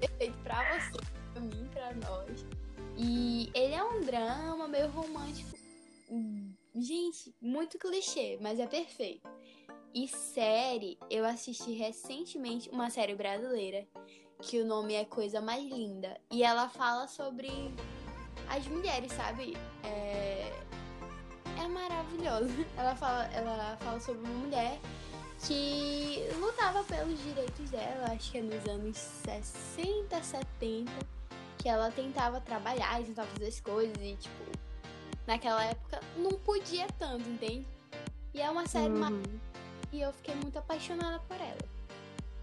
Perfeito 0.00 0.38
para 0.44 0.78
você, 0.78 1.00
pra 1.32 1.42
mim, 1.42 1.68
para 1.74 1.92
nós. 1.94 2.46
E 2.96 3.50
ele 3.54 3.74
é 3.74 3.84
um 3.84 4.00
drama 4.00 4.66
meio 4.68 4.88
romântico. 4.88 5.56
Gente, 6.74 7.34
muito 7.40 7.78
clichê, 7.78 8.38
mas 8.40 8.58
é 8.58 8.66
perfeito. 8.66 9.28
E 9.94 10.06
série, 10.08 10.98
eu 11.10 11.24
assisti 11.24 11.72
recentemente 11.72 12.68
uma 12.68 12.90
série 12.90 13.14
brasileira 13.14 13.86
que 14.42 14.60
o 14.60 14.66
nome 14.66 14.94
é 14.94 15.04
Coisa 15.04 15.40
Mais 15.40 15.64
Linda. 15.64 16.20
E 16.30 16.42
ela 16.42 16.68
fala 16.68 17.08
sobre 17.08 17.50
as 18.48 18.66
mulheres, 18.66 19.10
sabe? 19.12 19.56
É, 19.82 20.52
é 21.62 21.68
maravilhoso. 21.68 22.52
Ela 22.76 22.94
fala, 22.94 23.24
ela 23.32 23.76
fala 23.78 23.98
sobre 23.98 24.20
uma 24.28 24.38
mulher 24.38 24.78
que 25.46 26.28
lutava 26.38 26.84
pelos 26.84 27.22
direitos 27.22 27.70
dela, 27.70 28.12
acho 28.12 28.32
que 28.32 28.38
é 28.38 28.42
nos 28.42 28.66
anos 28.66 28.96
60, 28.96 30.22
70, 30.22 30.92
que 31.66 31.70
ela 31.70 31.90
tentava 31.90 32.40
trabalhar, 32.40 33.02
tentava 33.02 33.26
fazer 33.30 33.48
as 33.48 33.58
coisas 33.58 33.96
e, 34.00 34.14
tipo, 34.14 34.44
naquela 35.26 35.64
época 35.64 35.98
não 36.16 36.30
podia 36.30 36.86
tanto, 36.96 37.28
entende? 37.28 37.66
E 38.32 38.40
é 38.40 38.48
uma 38.48 38.68
série 38.68 38.94
uhum. 38.94 39.20
e 39.92 40.00
eu 40.00 40.12
fiquei 40.12 40.36
muito 40.36 40.56
apaixonada 40.60 41.18
por 41.26 41.36
ela. 41.40 41.58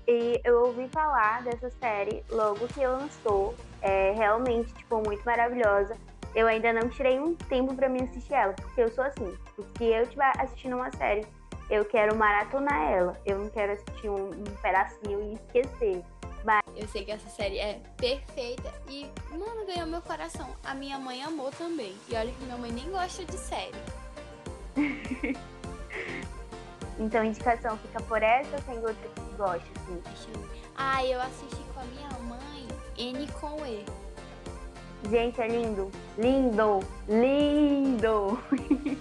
E 0.09 0.41
eu 0.43 0.65
ouvi 0.65 0.89
falar 0.89 1.41
dessa 1.41 1.69
série 1.69 2.21
logo 2.29 2.67
que 2.67 2.85
lançou. 2.85 3.55
É 3.81 4.11
realmente, 4.11 4.73
tipo, 4.73 5.01
muito 5.01 5.23
maravilhosa. 5.23 5.95
Eu 6.35 6.45
ainda 6.45 6.73
não 6.73 6.89
tirei 6.89 7.17
um 7.17 7.33
tempo 7.33 7.73
para 7.75 7.87
mim 7.87 8.03
assistir 8.03 8.33
ela, 8.33 8.51
porque 8.51 8.81
eu 8.81 8.91
sou 8.91 9.05
assim. 9.05 9.37
Se 9.77 9.85
eu 9.85 10.03
estiver 10.03 10.33
assistindo 10.37 10.75
uma 10.75 10.91
série, 10.97 11.25
eu 11.69 11.85
quero 11.85 12.13
maratonar 12.13 12.91
ela. 12.91 13.17
Eu 13.25 13.39
não 13.39 13.49
quero 13.49 13.71
assistir 13.71 14.09
um, 14.09 14.31
um 14.31 14.55
pedacinho 14.61 15.21
e 15.21 15.33
esquecer. 15.35 16.03
Eu 16.75 16.87
sei 16.87 17.05
que 17.05 17.11
essa 17.11 17.29
série 17.29 17.57
é 17.57 17.79
perfeita 17.95 18.73
e, 18.89 19.07
mano, 19.31 19.65
ganhou 19.65 19.87
meu 19.87 20.01
coração. 20.01 20.49
A 20.63 20.73
minha 20.73 20.99
mãe 20.99 21.23
amou 21.23 21.49
também. 21.51 21.95
E 22.09 22.15
olha 22.15 22.31
que 22.31 22.43
minha 22.43 22.57
mãe 22.57 22.71
nem 22.71 22.89
gosta 22.91 23.23
de 23.23 23.37
série. 23.37 23.71
então 26.99 27.21
a 27.21 27.25
indicação 27.25 27.77
fica 27.77 28.01
por 28.01 28.21
essa 28.21 28.55
ou 28.55 28.61
tem 28.63 28.75
outra 28.77 29.09
que 29.09 29.35
gosta, 29.37 29.69
assim? 30.11 30.33
Ah, 30.75 31.05
eu 31.05 31.21
assisti 31.21 31.63
com 31.73 31.79
a 31.79 31.85
minha 31.85 32.09
mãe 32.19 32.67
N 32.97 33.27
com 33.39 33.65
E. 33.65 33.85
Gente, 35.09 35.41
é 35.41 35.47
lindo. 35.47 35.91
Lindo. 36.17 36.79
Lindo. 37.07 38.39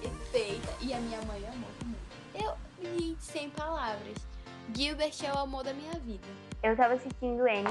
Perfeita. 0.00 0.74
E 0.80 0.94
a 0.94 1.00
minha 1.00 1.20
mãe 1.22 1.44
amou 1.48 1.70
também. 1.78 2.46
Eu, 2.46 2.54
gente, 2.82 3.22
sem 3.22 3.50
palavras. 3.50 4.16
Gilbert 4.74 5.14
é 5.22 5.32
o 5.32 5.38
amor 5.38 5.64
da 5.64 5.74
minha 5.74 5.92
vida. 6.00 6.26
Eu 6.62 6.76
tava 6.76 6.94
assistindo 6.94 7.46
N 7.46 7.68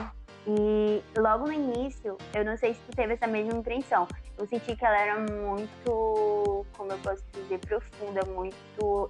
e 0.47 1.03
logo 1.17 1.45
no 1.45 1.53
início, 1.53 2.17
eu 2.33 2.43
não 2.43 2.57
sei 2.57 2.73
se 2.73 2.81
tu 2.81 2.95
teve 2.95 3.13
essa 3.13 3.27
mesma 3.27 3.53
impressão. 3.53 4.07
Eu 4.37 4.45
senti 4.47 4.75
que 4.75 4.83
ela 4.83 4.99
era 4.99 5.19
muito, 5.19 6.65
como 6.75 6.91
eu 6.91 6.97
posso 6.99 7.23
dizer, 7.33 7.59
profunda, 7.59 8.21
muito 8.25 9.09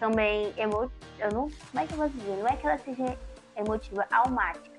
também 0.00 0.52
emo... 0.56 0.90
eu 1.18 1.32
não, 1.32 1.48
como 1.70 1.82
é 1.82 1.86
que 1.86 1.92
eu 1.92 1.98
posso 1.98 2.12
dizer? 2.14 2.36
Não 2.36 2.48
é 2.48 2.56
que 2.56 2.66
ela 2.66 2.78
seja 2.78 3.18
emotiva, 3.54 4.06
almática. 4.10 4.76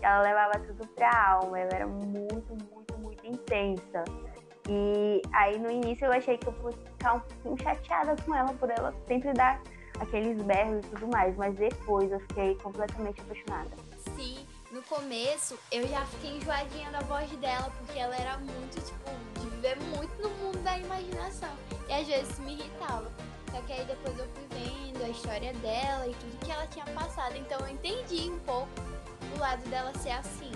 Ela 0.00 0.22
levava 0.22 0.58
tudo 0.60 0.86
pra 0.88 1.30
alma, 1.30 1.58
ela 1.58 1.74
era 1.74 1.86
muito, 1.86 2.56
muito, 2.72 2.98
muito 2.98 3.26
intensa. 3.26 4.04
E 4.68 5.22
aí 5.32 5.58
no 5.58 5.70
início 5.70 6.04
eu 6.04 6.12
achei 6.12 6.36
que 6.36 6.46
eu 6.46 6.52
fosse 6.52 6.78
ficar 6.78 7.14
um 7.14 7.20
pouquinho 7.20 7.62
chateada 7.62 8.14
com 8.22 8.34
ela 8.34 8.52
por 8.54 8.70
ela 8.70 8.94
sempre 9.06 9.32
dar 9.32 9.60
aqueles 10.00 10.40
berros 10.42 10.84
e 10.84 10.88
tudo 10.88 11.08
mais, 11.08 11.36
mas 11.36 11.54
depois 11.56 12.10
eu 12.10 12.20
fiquei 12.20 12.54
completamente 12.56 13.20
apaixonada. 13.20 13.70
Sim, 14.16 14.38
no 14.70 14.82
começo 14.82 15.58
eu 15.72 15.86
já 15.88 16.04
fiquei 16.06 16.36
enjoadinha 16.36 16.90
da 16.90 17.00
voz 17.00 17.30
dela, 17.32 17.70
porque 17.78 17.98
ela 17.98 18.16
era 18.16 18.38
muito, 18.38 18.80
tipo, 18.84 19.10
de 19.40 19.48
viver 19.48 19.78
muito 19.96 20.22
no 20.22 20.30
mundo 20.30 20.58
da 20.62 20.78
imaginação. 20.78 21.50
E 21.88 21.92
às 21.92 22.06
vezes 22.06 22.38
me 22.40 22.52
irritava. 22.52 23.10
Só 23.50 23.60
que 23.62 23.72
aí 23.72 23.84
depois 23.86 24.18
eu 24.18 24.26
fui 24.26 24.46
vendo 24.50 25.04
a 25.04 25.08
história 25.08 25.52
dela 25.54 26.06
e 26.06 26.14
tudo 26.14 26.44
que 26.44 26.52
ela 26.52 26.66
tinha 26.66 26.84
passado. 26.86 27.34
Então 27.36 27.58
eu 27.60 27.68
entendi 27.68 28.30
um 28.30 28.38
pouco 28.40 28.68
o 29.34 29.40
lado 29.40 29.62
dela 29.70 29.92
ser 29.94 30.10
assim. 30.10 30.52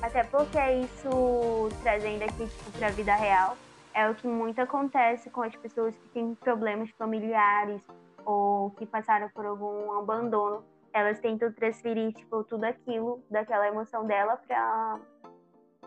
Até 0.00 0.24
porque 0.24 0.58
isso, 0.58 1.68
trazendo 1.82 2.22
aqui 2.22 2.46
tipo, 2.46 2.70
pra 2.78 2.88
vida 2.90 3.14
real, 3.14 3.56
é 3.92 4.08
o 4.08 4.14
que 4.14 4.26
muito 4.26 4.60
acontece 4.60 5.28
com 5.30 5.42
as 5.42 5.54
pessoas 5.56 5.94
que 5.94 6.08
têm 6.10 6.34
problemas 6.36 6.88
familiares 6.96 7.82
ou 8.24 8.70
que 8.72 8.86
passaram 8.86 9.28
por 9.30 9.44
algum 9.46 9.92
abandono. 9.98 10.64
Elas 10.92 11.20
tentam 11.20 11.52
transferir 11.52 12.12
tipo, 12.12 12.42
tudo 12.44 12.64
aquilo, 12.64 13.22
daquela 13.30 13.68
emoção 13.68 14.06
dela, 14.06 14.36
para 14.36 14.98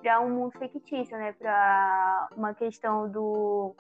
para 0.02 0.20
um 0.20 0.30
mundo 0.30 0.52
fictício, 0.60 1.18
né? 1.18 1.34
Para 1.34 2.28
uma 2.36 2.54
questão 2.54 3.10
do 3.10 3.76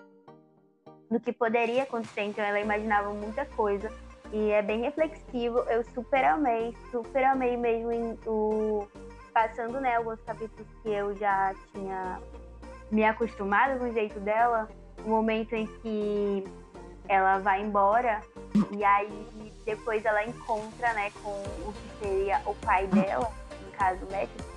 do 1.09 1.19
que 1.19 1.31
poderia 1.31 1.83
acontecer. 1.83 2.21
Então 2.21 2.43
ela 2.43 2.59
imaginava 2.59 3.13
muita 3.13 3.45
coisa 3.45 3.91
e 4.31 4.51
é 4.51 4.61
bem 4.61 4.81
reflexivo. 4.81 5.59
Eu 5.69 5.83
super 5.83 6.23
amei, 6.25 6.75
super 6.91 7.23
amei 7.23 7.55
mesmo 7.55 7.91
em, 7.91 8.17
o 8.25 8.87
passando 9.33 9.79
né 9.79 9.95
alguns 9.95 10.21
capítulos 10.21 10.67
que 10.81 10.89
eu 10.89 11.15
já 11.15 11.53
tinha 11.71 12.19
me 12.91 13.03
acostumado 13.03 13.79
com 13.79 13.85
o 13.85 13.91
jeito 13.91 14.19
dela, 14.19 14.69
o 15.03 15.09
momento 15.09 15.53
em 15.53 15.65
que 15.65 16.43
ela 17.07 17.39
vai 17.39 17.61
embora 17.61 18.21
e 18.71 18.83
aí 18.83 19.53
depois 19.65 20.03
ela 20.05 20.23
encontra, 20.25 20.93
né, 20.93 21.11
com 21.23 21.29
o 21.29 21.73
que 21.73 22.05
seria 22.05 22.41
o 22.45 22.53
pai 22.55 22.87
dela, 22.87 23.31
no 23.65 23.71
caso, 23.71 24.05
o 24.05 24.11
médico, 24.11 24.53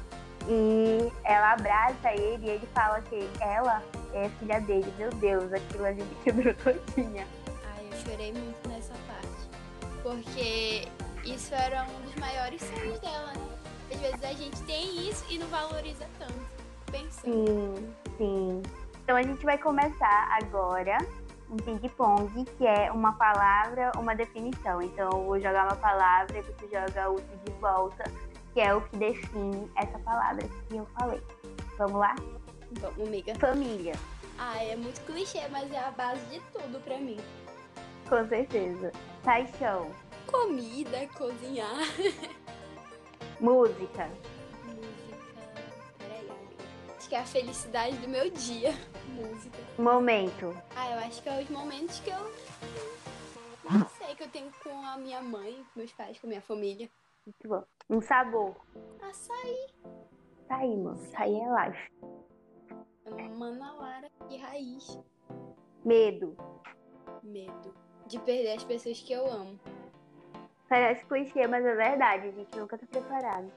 e 0.49 1.13
ela 1.25 1.53
abraça 1.53 2.13
ele 2.13 2.47
e 2.47 2.51
ele 2.51 2.69
fala 2.73 3.01
que 3.03 3.29
ela 3.41 3.83
é 4.13 4.29
filha 4.39 4.61
dele. 4.61 4.93
Meu 4.97 5.11
Deus, 5.11 5.53
aquilo 5.53 5.85
ali 5.85 6.03
me 6.03 6.15
quebrou 6.23 6.55
todinha. 6.63 7.27
Ai, 7.75 7.89
eu 7.91 7.99
chorei 7.99 8.33
muito 8.33 8.69
nessa 8.69 8.95
parte. 9.09 10.01
Porque 10.03 10.89
isso 11.25 11.55
era 11.55 11.85
um 11.85 12.01
dos 12.03 12.15
maiores 12.17 12.63
sonhos 12.63 13.01
dela, 13.01 13.33
né? 13.35 13.57
Às 13.93 14.01
vezes 14.01 14.25
a 14.25 14.33
gente 14.33 14.63
tem 14.63 15.09
isso 15.09 15.25
e 15.29 15.39
não 15.39 15.47
valoriza 15.49 16.07
tanto. 16.19 16.35
Pensando. 16.91 17.35
Sim, 17.35 17.95
sim. 18.17 18.63
Então 19.03 19.17
a 19.17 19.23
gente 19.23 19.45
vai 19.45 19.59
começar 19.59 20.29
agora 20.41 20.99
um 21.51 21.57
ping-pong, 21.57 22.45
que 22.57 22.67
é 22.67 22.91
uma 22.91 23.13
palavra, 23.13 23.93
uma 23.97 24.15
definição. 24.15 24.83
Então 24.83 25.11
eu 25.11 25.25
vou 25.25 25.41
jogar 25.41 25.65
uma 25.65 25.77
palavra 25.77 26.39
e 26.39 26.43
você 26.43 26.67
joga 26.69 27.09
outra 27.09 27.37
de 27.45 27.53
volta, 27.61 28.05
que 28.53 28.61
é 28.61 28.75
o 28.75 28.81
que 28.81 28.97
define 28.97 29.71
essa 29.77 29.99
palavra 30.01 30.47
que 30.69 30.77
eu 30.77 30.87
falei. 30.99 31.23
Vamos 31.79 32.01
lá? 32.01 32.15
Vamos, 32.81 33.07
amiga. 33.07 33.35
Família. 33.37 33.95
Ah, 34.39 34.63
é 34.63 34.77
muito 34.77 35.01
clichê, 35.03 35.47
mas 35.49 35.71
é 35.73 35.79
a 35.79 35.91
base 35.91 36.25
de 36.27 36.41
tudo 36.53 36.81
pra 36.81 36.99
mim. 36.99 37.19
Com 38.09 38.27
certeza. 38.29 38.93
Paixão. 39.23 39.91
Comida, 40.27 41.07
cozinhar. 41.15 41.77
Música. 43.41 44.11
Acho 47.07 47.11
que 47.11 47.15
é 47.15 47.21
a 47.21 47.25
felicidade 47.25 47.97
do 47.99 48.09
meu 48.09 48.29
dia. 48.31 48.73
Música. 49.11 49.57
Momento. 49.79 50.53
Ah, 50.75 50.91
eu 50.91 50.99
acho 51.07 51.23
que 51.23 51.29
é 51.29 51.41
os 51.41 51.49
momentos 51.49 52.01
que 52.01 52.11
eu. 52.11 52.19
Não 53.63 53.89
sei, 53.91 54.17
que 54.17 54.25
eu 54.25 54.29
tenho 54.29 54.51
com 54.61 54.85
a 54.85 54.99
minha 54.99 55.23
mãe, 55.23 55.65
com 55.73 55.79
meus 55.79 55.93
pais, 55.93 56.19
com 56.19 56.27
a 56.27 56.31
minha 56.31 56.43
família. 56.43 56.91
Muito 57.25 57.49
bom. 57.49 57.63
Um 57.89 58.01
sabor. 58.01 58.57
Açaí. 59.01 59.69
Açaí, 60.51 60.77
mano. 60.77 61.01
Açaí 61.01 61.41
é 61.41 61.69
life. 61.69 61.93
Manauara 63.39 64.11
e 64.29 64.39
raiz. 64.39 64.99
Medo. 65.85 66.37
Medo. 67.23 67.73
De 68.09 68.19
perder 68.19 68.57
as 68.57 68.65
pessoas 68.65 69.01
que 69.01 69.13
eu 69.13 69.31
amo. 69.31 69.61
Parece 70.69 71.07
clichê, 71.07 71.47
mas 71.47 71.65
é 71.65 71.73
verdade. 71.73 72.27
A 72.27 72.33
gente 72.33 72.59
nunca 72.59 72.77
tá 72.77 72.85
preparado. 72.85 73.53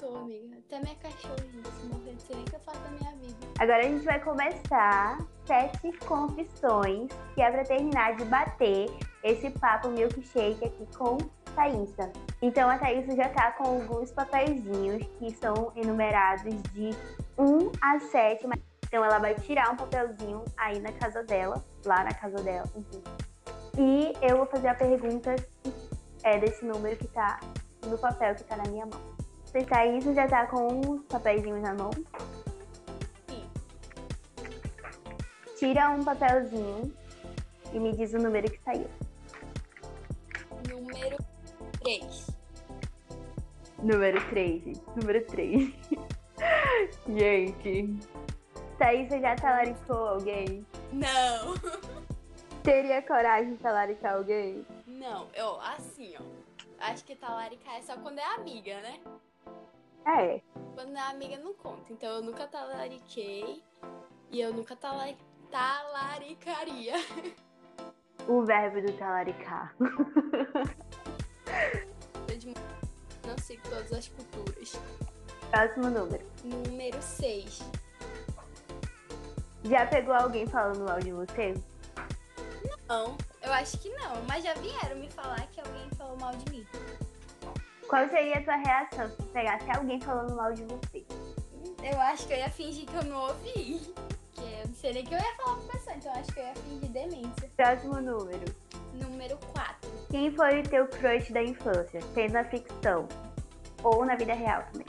Tô, 0.00 0.16
amiga. 0.16 0.56
Até 0.56 0.80
minha 0.80 0.96
cachorrinha 0.96 1.62
se 1.78 1.86
morrer, 1.86 2.12
não 2.12 2.20
sei 2.20 2.36
nem 2.36 2.44
o 2.46 2.48
que 2.48 2.56
eu 2.56 2.60
faço 2.60 2.80
da 2.80 2.88
minha 2.88 3.12
vida. 3.16 3.46
Agora 3.58 3.80
a 3.80 3.82
gente 3.82 4.02
vai 4.02 4.18
começar 4.18 5.18
sete 5.44 5.92
confissões, 6.06 7.10
que 7.34 7.42
é 7.42 7.50
pra 7.50 7.64
terminar 7.64 8.16
de 8.16 8.24
bater 8.24 8.88
esse 9.22 9.50
papo 9.50 9.88
milkshake 9.88 10.64
aqui 10.64 10.88
com 10.96 11.18
Thaísa. 11.54 12.10
Então 12.40 12.70
a 12.70 12.78
Thaísa 12.78 13.14
já 13.14 13.28
tá 13.28 13.52
com 13.52 13.64
alguns 13.64 14.10
papeizinhos 14.10 15.06
que 15.18 15.32
são 15.32 15.70
enumerados 15.76 16.54
de 16.72 16.96
1 17.36 17.72
a 17.82 18.00
7. 18.00 18.46
Então 18.86 19.04
ela 19.04 19.18
vai 19.18 19.34
tirar 19.34 19.70
um 19.70 19.76
papelzinho 19.76 20.42
aí 20.56 20.80
na 20.80 20.92
casa 20.92 21.22
dela, 21.22 21.62
lá 21.84 22.04
na 22.04 22.14
casa 22.14 22.42
dela, 22.42 22.66
enfim. 22.74 23.02
E 23.76 24.14
eu 24.22 24.38
vou 24.38 24.46
fazer 24.46 24.68
a 24.68 24.74
pergunta 24.74 25.36
é 26.22 26.38
desse 26.38 26.64
número 26.64 26.96
que 26.96 27.06
tá 27.08 27.38
no 27.86 27.98
papel 27.98 28.34
que 28.34 28.44
tá 28.44 28.56
na 28.56 28.64
minha 28.64 28.86
mão. 28.86 29.09
Você 29.50 29.64
Thaísa 29.64 30.14
já 30.14 30.28
tá 30.28 30.46
com 30.46 30.78
os 30.78 31.02
papeizinhos 31.06 31.60
na 31.60 31.74
mão? 31.74 31.90
Sim. 33.28 33.50
Tira 35.58 35.90
um 35.90 36.04
papelzinho 36.04 36.94
e 37.72 37.80
me 37.80 37.92
diz 37.96 38.14
o 38.14 38.18
número 38.18 38.48
que 38.48 38.60
saiu. 38.62 38.88
Número 40.68 41.16
3. 41.82 42.26
Número 43.82 44.28
3, 44.28 44.62
gente. 44.62 44.82
Número 44.94 45.26
3. 45.26 45.74
gente. 47.08 47.98
Thaísa 48.78 49.18
já 49.18 49.34
talaricou 49.34 50.10
alguém? 50.10 50.64
Não. 50.92 51.54
Teria 52.62 53.02
coragem 53.02 53.54
de 53.54 53.58
talaricar 53.58 54.14
alguém? 54.14 54.64
Não, 54.86 55.26
eu, 55.34 55.60
assim, 55.60 56.14
ó. 56.16 56.22
Acho 56.78 57.04
que 57.04 57.16
talaricar 57.16 57.78
é 57.78 57.82
só 57.82 57.96
quando 57.96 58.20
é 58.20 58.34
amiga, 58.36 58.80
né? 58.80 59.00
É. 60.06 60.40
Quando 60.74 60.96
é 60.96 61.00
amiga 61.00 61.38
não 61.38 61.54
conta. 61.54 61.92
Então 61.92 62.08
eu 62.16 62.22
nunca 62.22 62.46
talariquei 62.46 63.62
e 64.30 64.40
eu 64.40 64.52
nunca 64.52 64.76
talari... 64.76 65.16
talaricaria. 65.50 66.94
O 68.28 68.42
verbo 68.44 68.80
do 68.80 68.92
talaricar. 68.92 69.74
Não 73.30 73.38
sigo 73.38 73.62
todas 73.68 73.92
as 73.92 74.08
culturas. 74.08 74.72
Próximo 75.50 75.88
número. 75.88 76.24
Número 76.42 77.00
6. 77.00 77.60
Já 79.64 79.86
pegou 79.86 80.14
alguém 80.14 80.46
falando 80.46 80.84
mal 80.84 80.98
de 80.98 81.12
você? 81.12 81.54
Não, 82.88 83.16
eu 83.40 83.52
acho 83.52 83.78
que 83.78 83.88
não. 83.90 84.20
Mas 84.26 84.42
já 84.42 84.54
vieram 84.54 84.96
me 84.96 85.08
falar 85.10 85.46
que 85.48 85.60
alguém 85.60 85.88
falou 85.96 86.16
mal 86.16 86.34
de 86.34 86.50
mim. 86.50 86.66
Qual 87.90 88.08
seria 88.08 88.38
a 88.38 88.42
tua 88.44 88.54
reação 88.54 89.10
se 89.10 89.22
pegasse 89.32 89.68
alguém 89.68 90.00
falando 90.00 90.36
mal 90.36 90.52
de 90.52 90.62
você? 90.62 91.04
Eu 91.82 92.00
acho 92.00 92.24
que 92.24 92.34
eu 92.34 92.36
ia 92.36 92.48
fingir 92.48 92.86
que 92.86 92.94
eu 92.94 93.02
não 93.02 93.20
ouvi. 93.26 93.80
Que 94.32 94.42
eu 94.42 94.68
não 94.68 94.74
sei 94.74 94.92
nem 94.92 95.04
que 95.04 95.12
eu 95.12 95.18
ia 95.18 95.34
falar 95.34 95.56
pra 95.56 95.72
pessoa, 95.72 95.96
então 95.96 96.12
eu 96.12 96.20
acho 96.20 96.32
que 96.32 96.38
eu 96.38 96.44
ia 96.44 96.54
fingir 96.54 96.88
demência. 96.88 97.50
Próximo 97.56 98.00
número. 98.00 98.44
Número 98.94 99.36
4. 99.38 99.90
Quem 100.08 100.30
foi 100.30 100.60
o 100.60 100.68
teu 100.68 100.86
crush 100.86 101.32
da 101.32 101.42
infância? 101.42 102.00
Sendo 102.14 102.34
na 102.34 102.44
ficção 102.44 103.08
ou 103.82 104.06
na 104.06 104.14
vida 104.14 104.34
real 104.34 104.62
também? 104.70 104.86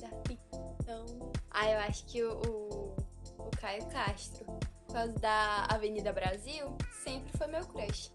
Da 0.00 0.08
ficção. 0.26 1.04
Ah, 1.50 1.70
eu 1.72 1.78
acho 1.80 2.06
que 2.06 2.24
o, 2.24 2.40
o, 2.48 2.96
o 3.36 3.50
Caio 3.60 3.84
Castro, 3.90 4.46
por 4.86 4.94
causa 4.94 5.12
da 5.18 5.66
Avenida 5.68 6.10
Brasil, 6.10 6.74
sempre 6.90 7.36
foi 7.36 7.48
meu 7.48 7.66
crush. 7.66 8.10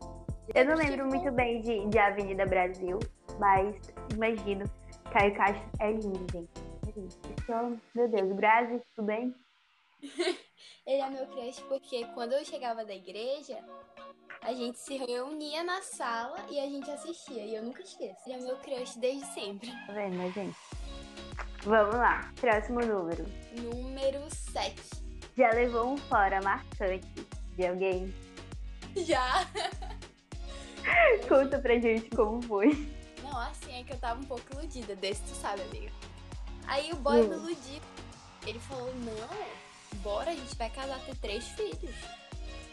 Eu 0.54 0.66
não 0.66 0.76
lembro 0.76 1.08
muito 1.08 1.32
bem 1.32 1.62
de, 1.62 1.88
de 1.88 1.98
Avenida 2.00 2.46
Brasil, 2.46 3.00
mas 3.40 3.76
imagino. 4.14 4.66
Caio 5.12 5.36
Castro 5.36 5.70
é 5.80 5.92
lindo, 5.92 6.26
gente. 6.32 6.50
É 6.88 6.92
lindo. 7.00 7.16
Homem, 7.50 7.82
Meu 7.94 8.08
Deus, 8.10 8.34
Brasil, 8.34 8.82
tudo 8.96 9.06
bem? 9.06 9.36
Ele 10.86 11.02
é 11.02 11.10
meu 11.10 11.28
crush 11.28 11.62
porque 11.68 12.06
quando 12.14 12.34
eu 12.34 12.44
chegava 12.44 12.84
da 12.84 12.94
igreja, 12.94 13.58
A 14.44 14.54
gente 14.54 14.80
se 14.80 14.98
reunia 14.98 15.64
na 15.64 15.82
sala 15.84 16.38
e 16.50 16.60
a 16.60 16.66
gente 16.66 16.90
assistia. 16.90 17.46
E 17.46 17.56
eu 17.56 17.64
nunca 17.64 17.84
esqueço. 17.84 18.22
Ele 18.26 18.36
é 18.42 18.46
meu 18.46 18.58
crush 18.58 18.98
desde 18.98 19.26
sempre. 19.34 19.70
Tá 19.86 19.94
vendo, 19.94 20.18
né, 20.18 20.32
gente? 20.32 20.58
Vamos 21.64 21.96
lá. 21.96 22.32
Próximo 22.40 22.80
número. 22.80 23.24
Número 23.56 24.20
7. 24.30 24.76
Já 25.38 25.52
levou 25.52 25.92
um 25.92 25.98
fora 25.98 26.42
marcante 26.42 27.08
de 27.56 27.68
alguém? 27.68 28.12
Já. 29.06 29.48
Conta 31.28 31.60
pra 31.60 31.78
gente 31.80 32.10
como 32.10 32.42
foi. 32.42 32.88
Não, 33.24 33.38
assim 33.38 33.80
é 33.80 33.84
que 33.84 33.94
eu 33.94 33.98
tava 33.98 34.20
um 34.20 34.24
pouco 34.26 34.44
iludida. 34.54 34.96
Desse 34.96 35.22
tu 35.24 35.36
sabe, 35.36 35.62
amiga. 35.64 35.92
Aí 36.68 36.92
o 36.92 36.96
boy 36.96 37.22
Hum. 37.22 37.28
me 37.30 37.36
iludiu. 37.36 37.82
Ele 38.46 38.60
falou, 38.60 38.94
não, 38.96 39.98
bora, 40.02 40.32
a 40.32 40.36
gente 40.36 40.56
vai 40.56 40.70
casar, 40.70 41.00
ter 41.06 41.16
três 41.18 41.46
filhos. 41.50 41.96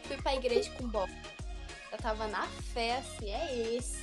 Fui 0.05 0.16
pra 0.16 0.35
igreja 0.35 0.71
com 0.73 0.85
o 0.85 0.88
boy. 0.88 1.09
Eu 1.92 1.99
tava 1.99 2.27
na 2.29 2.47
fé, 2.47 2.97
assim, 2.97 3.31
é 3.31 3.75
esse. 3.77 4.03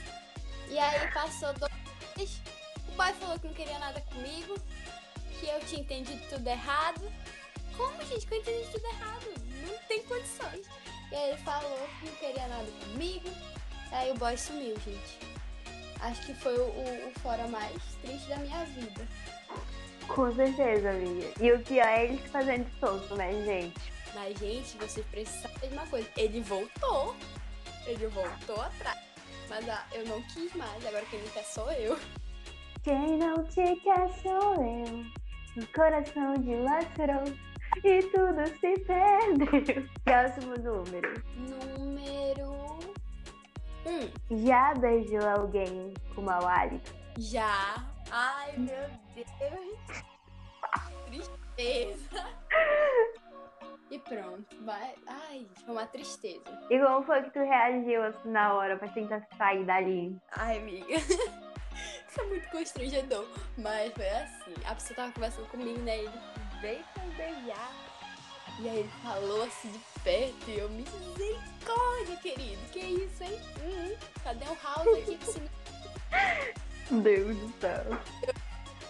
E 0.69 0.77
aí 0.77 1.11
passou 1.11 1.51
dois 1.53 1.71
dias. 2.15 2.39
O 2.87 2.91
boy 2.91 3.13
falou 3.13 3.39
que 3.39 3.47
não 3.47 3.53
queria 3.53 3.79
nada 3.79 3.99
comigo. 4.01 4.55
Que 5.39 5.47
eu 5.47 5.59
tinha 5.61 5.81
entendido 5.81 6.21
tudo 6.29 6.47
errado. 6.47 7.01
Como, 7.75 8.05
gente, 8.05 8.25
que 8.25 8.33
eu 8.35 8.39
entendi 8.39 8.67
tudo 8.71 8.85
errado? 8.85 9.25
Não 9.67 9.77
tem 9.87 10.03
condições. 10.03 10.65
E 11.11 11.15
aí 11.15 11.29
ele 11.31 11.37
falou 11.41 11.87
que 11.99 12.05
não 12.05 12.15
queria 12.15 12.47
nada 12.47 12.67
comigo. 12.83 13.29
Aí 13.91 14.11
o 14.11 14.15
boy 14.15 14.37
sumiu, 14.37 14.75
gente. 14.79 15.19
Acho 16.01 16.21
que 16.25 16.33
foi 16.33 16.57
o, 16.57 16.63
o, 16.63 17.07
o 17.07 17.19
fora 17.19 17.47
mais 17.47 17.73
triste 18.01 18.27
da 18.27 18.37
minha 18.37 18.65
vida. 18.65 19.07
Com 20.07 20.33
certeza, 20.35 20.91
amiga. 20.91 21.31
E 21.41 21.51
o 21.51 21.59
pior 21.59 21.87
é 21.87 22.05
ele 22.05 22.17
se 22.21 22.29
fazendo 22.29 22.67
sonso, 22.79 23.15
né, 23.15 23.31
gente? 23.43 23.93
Mas, 24.13 24.37
gente, 24.37 24.77
vocês 24.77 25.05
precisam 25.07 25.51
saber 25.51 25.67
de 25.67 25.73
uma 25.73 25.87
coisa. 25.87 26.07
Ele 26.15 26.41
voltou. 26.41 27.15
Ele 27.85 28.07
voltou 28.07 28.61
atrás. 28.61 28.99
Mas 29.49 29.67
ah, 29.69 29.85
eu 29.93 30.05
não 30.05 30.21
quis 30.23 30.53
mais. 30.53 30.85
Agora 30.85 31.05
quem 31.09 31.21
me 31.21 31.29
quer 31.29 31.43
sou 31.43 31.71
eu. 31.71 31.97
Quem 32.83 33.17
não 33.17 33.43
te 33.45 33.75
quer 33.77 34.09
sou 34.21 34.55
eu. 34.63 35.05
O 35.61 35.67
coração 35.73 36.33
dilacerou 36.35 37.23
e 37.83 38.03
tudo 38.03 38.45
se 38.59 38.79
perdeu. 38.85 39.89
Próximo 40.03 40.55
número. 40.55 41.21
Número. 41.35 42.24
Um. 43.85 44.45
Já 44.45 44.73
beijou 44.73 45.27
alguém 45.27 45.93
com 46.13 46.21
mau 46.21 46.45
hálito? 46.47 46.93
Já. 47.17 47.75
Ai, 48.11 48.53
meu 48.57 48.89
Deus. 49.15 49.79
Tristeza. 51.05 52.25
E 53.91 53.99
pronto. 53.99 54.63
Vai. 54.65 54.95
Ai, 55.07 55.47
foi 55.63 55.73
uma 55.73 55.85
tristeza. 55.85 56.43
E 56.69 56.79
como 56.79 57.05
foi 57.05 57.23
que 57.23 57.29
tu 57.31 57.39
reagiu 57.39 58.03
assim 58.03 58.29
na 58.29 58.53
hora 58.53 58.77
pra 58.77 58.87
tentar 58.87 59.25
sair 59.37 59.63
dali? 59.63 60.19
Ai, 60.31 60.57
amiga. 60.57 60.95
Isso 60.95 62.21
é 62.21 62.23
muito 62.25 62.49
constrangedor. 62.49 63.27
Mas 63.57 63.93
foi 63.93 64.09
assim. 64.09 64.53
A 64.65 64.73
pessoa 64.73 64.95
tava 64.95 65.11
conversando 65.11 65.47
comigo, 65.49 65.79
né? 65.81 65.99
Ele 65.99 66.11
veio 66.61 66.83
pra 66.93 67.03
beijar. 67.15 67.71
E 68.59 68.69
aí 68.69 68.79
ele 68.79 68.91
falou 69.03 69.43
assim 69.43 69.69
de 69.69 69.79
perto 70.01 70.49
e 70.49 70.57
eu, 70.57 70.69
misericórdia, 70.69 72.15
querido. 72.21 72.61
Que 72.71 72.79
isso, 72.79 73.23
hein? 73.23 73.39
Hum, 73.61 73.91
hum. 73.91 73.97
cadê 74.23 74.45
um 74.45 74.57
house 74.63 74.97
aqui 74.99 75.19
cima? 75.25 75.49
Deus 77.03 77.37
do 77.37 77.53
céu. 77.59 77.83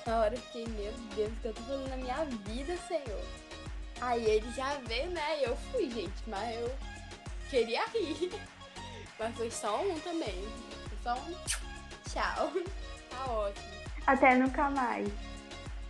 Na 0.05 0.19
hora 0.19 0.35
eu 0.35 0.41
fiquei, 0.41 0.67
meu 0.67 0.91
Deus, 1.15 1.31
o 1.31 1.35
que 1.41 1.47
eu 1.47 1.53
tô 1.53 1.61
fazendo 1.63 1.89
na 1.89 1.97
minha 1.97 2.25
vida, 2.25 2.77
Senhor? 2.87 3.23
Aí 4.01 4.23
ele 4.23 4.51
já 4.51 4.75
veio, 4.87 5.09
né? 5.09 5.39
E 5.39 5.43
eu 5.45 5.55
fui, 5.71 5.89
gente. 5.89 6.13
Mas 6.27 6.55
eu 6.55 6.75
queria 7.49 7.85
rir. 7.87 8.31
Mas 9.17 9.35
foi 9.35 9.49
só 9.49 9.81
um 9.81 9.99
também. 10.01 10.47
Foi 10.89 10.97
só 11.03 11.15
um. 11.15 11.35
Tchau. 12.09 12.51
Tá 13.09 13.31
ótimo. 13.31 13.65
Até 14.05 14.35
nunca 14.35 14.69
mais. 14.69 15.07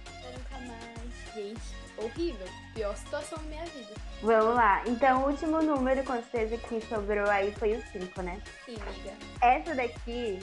Até 0.06 0.32
nunca 0.32 0.60
mais. 0.60 1.34
Gente, 1.34 1.85
horrível. 1.98 2.48
Pior 2.74 2.96
situação 2.96 3.38
da 3.38 3.44
minha 3.46 3.66
vida. 3.66 3.94
Vamos 4.22 4.56
lá. 4.56 4.84
Então, 4.86 5.24
o 5.24 5.30
último 5.30 5.62
número, 5.62 6.04
com 6.04 6.14
certeza, 6.14 6.58
que 6.58 6.82
sobrou 6.82 7.30
aí 7.30 7.52
foi 7.54 7.74
o 7.74 7.82
5, 7.82 8.22
né? 8.22 8.42
Sim, 8.66 8.76
amiga. 8.82 9.14
Essa 9.42 9.76
daqui 9.76 10.40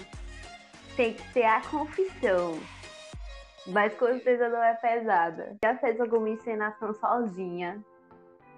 tem 0.96 1.14
que 1.14 1.32
ser 1.32 1.44
a 1.44 1.60
confissão. 1.62 2.58
Mas 3.66 3.94
com 3.94 4.06
certeza 4.06 4.48
não 4.48 4.62
é 4.62 4.74
pesada. 4.74 5.56
Já 5.64 5.76
fez 5.78 6.00
alguma 6.00 6.30
encenação 6.30 6.92
sozinha? 6.94 7.82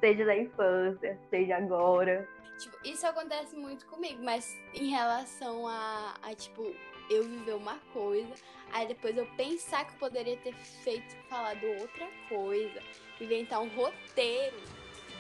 Seja 0.00 0.24
da 0.24 0.36
infância, 0.36 1.18
seja 1.30 1.56
agora. 1.56 2.28
Tipo, 2.58 2.76
isso 2.84 3.06
acontece 3.06 3.56
muito 3.56 3.86
comigo, 3.86 4.22
mas 4.22 4.56
em 4.74 4.90
relação 4.90 5.66
a, 5.66 6.14
a, 6.22 6.34
tipo, 6.34 6.74
eu 7.10 7.24
viver 7.24 7.54
uma 7.54 7.78
coisa, 7.92 8.34
aí 8.72 8.86
depois 8.86 9.16
eu 9.16 9.26
pensar 9.36 9.84
que 9.84 9.92
eu 9.92 9.98
poderia 9.98 10.36
ter 10.38 10.54
feito, 10.54 11.16
falado 11.28 11.64
outra 11.80 12.08
coisa, 12.28 12.80
inventar 13.20 13.60
um 13.60 13.68
roteiro, 13.68 14.56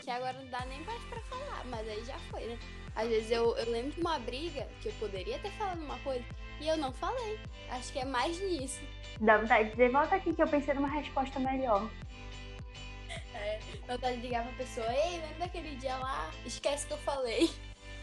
que 0.02 0.10
agora 0.10 0.34
não 0.34 0.46
dá 0.50 0.64
nem 0.66 0.80
mais 0.82 1.02
pra 1.04 1.20
falar, 1.22 1.64
mas 1.66 1.88
aí 1.88 2.04
já 2.04 2.18
foi, 2.30 2.44
né? 2.44 2.58
Às 2.94 3.08
vezes 3.08 3.30
eu, 3.30 3.56
eu 3.56 3.70
lembro 3.70 3.90
de 3.90 4.00
uma 4.00 4.18
briga 4.18 4.68
que 4.80 4.88
eu 4.88 4.92
poderia 5.00 5.38
ter 5.38 5.50
falado 5.52 5.80
uma 5.80 5.98
coisa 6.00 6.24
e 6.60 6.68
eu 6.68 6.76
não 6.76 6.92
falei. 6.92 7.40
Acho 7.70 7.92
que 7.92 7.98
é 7.98 8.04
mais 8.04 8.38
nisso. 8.40 8.80
Dá 9.20 9.38
vontade 9.38 9.64
de 9.64 9.70
dizer, 9.72 9.90
volta 9.90 10.14
aqui 10.14 10.32
que 10.32 10.42
eu 10.42 10.46
pensei 10.46 10.74
numa 10.74 10.88
resposta 10.88 11.38
melhor. 11.38 11.88
É, 13.36 13.58
dá 13.86 13.94
vontade 13.94 14.16
de 14.16 14.22
ligar 14.22 14.44
pra 14.44 14.52
pessoa, 14.52 14.86
ei, 14.94 15.18
lembra 15.18 15.38
daquele 15.40 15.74
dia 15.76 15.96
lá? 15.96 16.30
Esquece 16.46 16.86
que 16.86 16.92
eu 16.92 16.98
falei. 16.98 17.50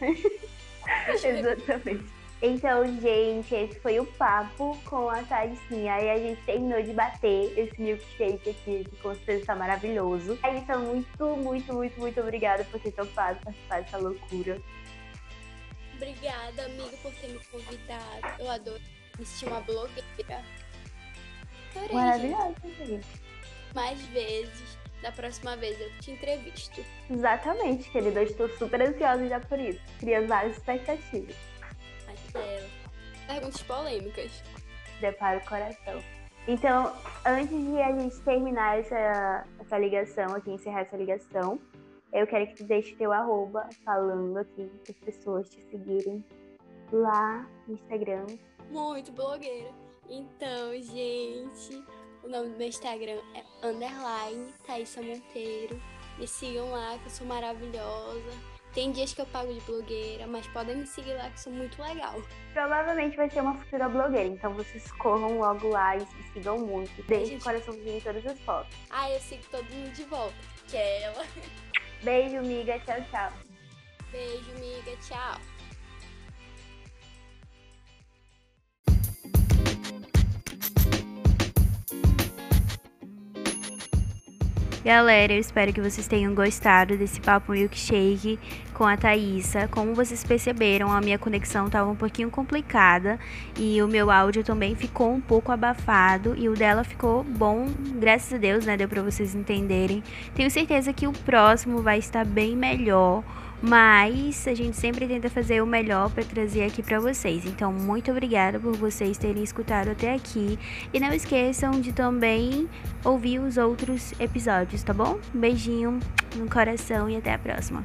Exatamente. 1.08 2.21
Então, 2.44 2.84
gente, 3.00 3.54
esse 3.54 3.78
foi 3.78 4.00
o 4.00 4.04
papo 4.04 4.76
com 4.86 5.08
a 5.08 5.22
Thalicinha. 5.22 5.94
Aí 5.94 6.10
a 6.10 6.18
gente 6.18 6.42
terminou 6.42 6.82
de 6.82 6.92
bater 6.92 7.56
esse 7.56 7.80
milkshake 7.80 8.50
aqui, 8.50 8.84
que 8.84 8.96
com 8.96 9.14
certeza 9.14 9.46
tá 9.46 9.54
maravilhoso. 9.54 10.36
Aí, 10.42 10.58
então, 10.58 10.82
muito, 10.82 11.36
muito, 11.36 11.72
muito, 11.72 12.00
muito 12.00 12.20
obrigada 12.20 12.64
por 12.64 12.80
ter 12.80 12.90
topado 12.90 13.38
participar 13.44 13.82
dessa 13.82 13.96
loucura. 13.96 14.60
Obrigada, 15.94 16.64
amiga, 16.64 16.96
por 17.00 17.12
ter 17.12 17.28
me 17.28 17.38
convidado. 17.44 18.40
Eu 18.40 18.50
adoro 18.50 18.80
me 19.16 19.24
sentir 19.24 19.46
uma 19.46 19.60
blogueira. 19.60 20.44
Adorei. 21.76 21.92
Maravilhosa, 21.92 22.54
gente. 22.84 23.06
Mais 23.72 24.02
vezes. 24.06 24.82
Da 25.00 25.12
próxima 25.12 25.56
vez 25.56 25.80
eu 25.80 25.90
te 26.00 26.10
entrevisto. 26.10 26.84
Exatamente, 27.08 27.88
querida. 27.90 28.20
Eu 28.20 28.26
estou 28.26 28.48
super 28.50 28.82
ansiosa 28.82 29.28
já 29.28 29.38
por 29.38 29.60
isso. 29.60 29.80
Cria 29.98 30.26
várias 30.26 30.56
expectativas. 30.56 31.51
Perguntas 33.26 33.62
polêmicas. 33.62 34.42
Prepara 34.98 35.38
o 35.38 35.48
coração. 35.48 36.02
Então, 36.46 36.92
antes 37.24 37.50
de 37.50 37.80
a 37.80 37.98
gente 37.98 38.20
terminar 38.22 38.78
essa, 38.78 39.46
essa 39.60 39.78
ligação 39.78 40.34
aqui, 40.34 40.50
encerrar 40.50 40.80
essa 40.80 40.96
ligação, 40.96 41.60
eu 42.12 42.26
quero 42.26 42.48
que 42.48 42.54
tu 42.56 42.64
deixe 42.64 42.94
teu 42.96 43.12
arroba 43.12 43.68
falando 43.84 44.36
aqui 44.38 44.70
para 44.82 44.92
as 44.92 44.98
pessoas 44.98 45.48
te 45.48 45.62
seguirem 45.70 46.24
lá 46.92 47.48
no 47.66 47.74
Instagram. 47.74 48.26
Muito 48.70 49.12
blogueira. 49.12 49.70
Então, 50.08 50.72
gente, 50.74 51.84
o 52.22 52.28
nome 52.28 52.50
do 52.50 52.58
meu 52.58 52.68
Instagram 52.68 53.20
é 53.34 53.66
underline 53.66 54.52
Thaisa 54.66 55.00
Monteiro. 55.00 55.80
Me 56.18 56.26
sigam 56.26 56.70
lá, 56.70 56.98
que 56.98 57.06
eu 57.06 57.10
sou 57.10 57.26
maravilhosa. 57.26 58.51
Tem 58.74 58.90
dias 58.90 59.12
que 59.12 59.20
eu 59.20 59.26
pago 59.26 59.52
de 59.52 59.60
blogueira, 59.60 60.26
mas 60.26 60.46
podem 60.46 60.76
me 60.76 60.86
seguir 60.86 61.12
lá, 61.14 61.28
que 61.28 61.34
eu 61.34 61.38
sou 61.38 61.52
muito 61.52 61.80
legal. 61.82 62.22
Provavelmente 62.54 63.16
vai 63.16 63.28
ser 63.28 63.40
uma 63.40 63.54
futura 63.54 63.86
blogueira, 63.88 64.28
então 64.28 64.54
vocês 64.54 64.90
corram 64.92 65.38
logo 65.38 65.68
lá 65.68 65.96
e 65.96 66.00
se 66.00 66.22
sigam 66.32 66.58
muito. 66.58 66.90
Deixem 67.02 67.26
o 67.26 67.30
gente. 67.32 67.44
coraçãozinho 67.44 67.98
em 67.98 68.00
todas 68.00 68.24
as 68.26 68.38
fotos. 68.40 68.74
Ah, 68.88 69.10
eu 69.10 69.20
sigo 69.20 69.42
todo 69.50 69.64
mundo 69.64 69.92
de 69.92 70.04
volta. 70.04 70.34
Que 70.68 70.76
é 70.78 71.02
ela. 71.02 71.24
Beijo, 72.02 72.38
amiga. 72.38 72.78
Tchau, 72.80 72.96
tchau. 73.10 73.32
Beijo, 74.10 74.50
amiga. 74.52 74.96
Tchau. 75.02 75.38
Galera, 84.84 85.32
eu 85.32 85.38
espero 85.38 85.72
que 85.72 85.80
vocês 85.80 86.08
tenham 86.08 86.34
gostado 86.34 86.96
desse 86.96 87.20
papo 87.20 87.52
milkshake 87.52 88.36
com 88.74 88.84
a 88.84 88.96
Thaísa. 88.96 89.68
Como 89.68 89.94
vocês 89.94 90.24
perceberam, 90.24 90.90
a 90.90 91.00
minha 91.00 91.16
conexão 91.16 91.66
estava 91.66 91.88
um 91.88 91.94
pouquinho 91.94 92.28
complicada 92.28 93.16
e 93.56 93.80
o 93.80 93.86
meu 93.86 94.10
áudio 94.10 94.42
também 94.42 94.74
ficou 94.74 95.12
um 95.12 95.20
pouco 95.20 95.52
abafado 95.52 96.34
e 96.36 96.48
o 96.48 96.54
dela 96.54 96.82
ficou 96.82 97.22
bom, 97.22 97.68
graças 98.00 98.32
a 98.32 98.38
Deus, 98.38 98.66
né? 98.66 98.76
Deu 98.76 98.88
para 98.88 99.02
vocês 99.02 99.36
entenderem. 99.36 100.02
Tenho 100.34 100.50
certeza 100.50 100.92
que 100.92 101.06
o 101.06 101.12
próximo 101.12 101.80
vai 101.80 101.98
estar 101.98 102.26
bem 102.26 102.56
melhor, 102.56 103.22
mas 103.62 104.46
a 104.48 104.54
gente 104.54 104.76
sempre 104.76 105.06
tenta 105.06 105.30
fazer 105.30 105.62
o 105.62 105.66
melhor 105.66 106.10
para 106.10 106.24
trazer 106.24 106.64
aqui 106.64 106.82
para 106.82 106.98
vocês. 106.98 107.46
Então, 107.46 107.72
muito 107.72 108.10
obrigada 108.10 108.58
por 108.58 108.76
vocês 108.76 109.16
terem 109.16 109.42
escutado 109.42 109.88
até 109.88 110.12
aqui 110.12 110.58
e 110.92 110.98
não 110.98 111.12
esqueçam 111.12 111.80
de 111.80 111.92
também 111.92 112.68
ouvir 113.04 113.38
os 113.38 113.56
outros 113.56 114.12
episódios, 114.18 114.82
tá 114.82 114.92
bom? 114.92 115.20
Um 115.32 115.38
beijinho 115.38 116.00
no 116.36 116.50
coração 116.50 117.08
e 117.08 117.16
até 117.16 117.32
a 117.34 117.38
próxima. 117.38 117.84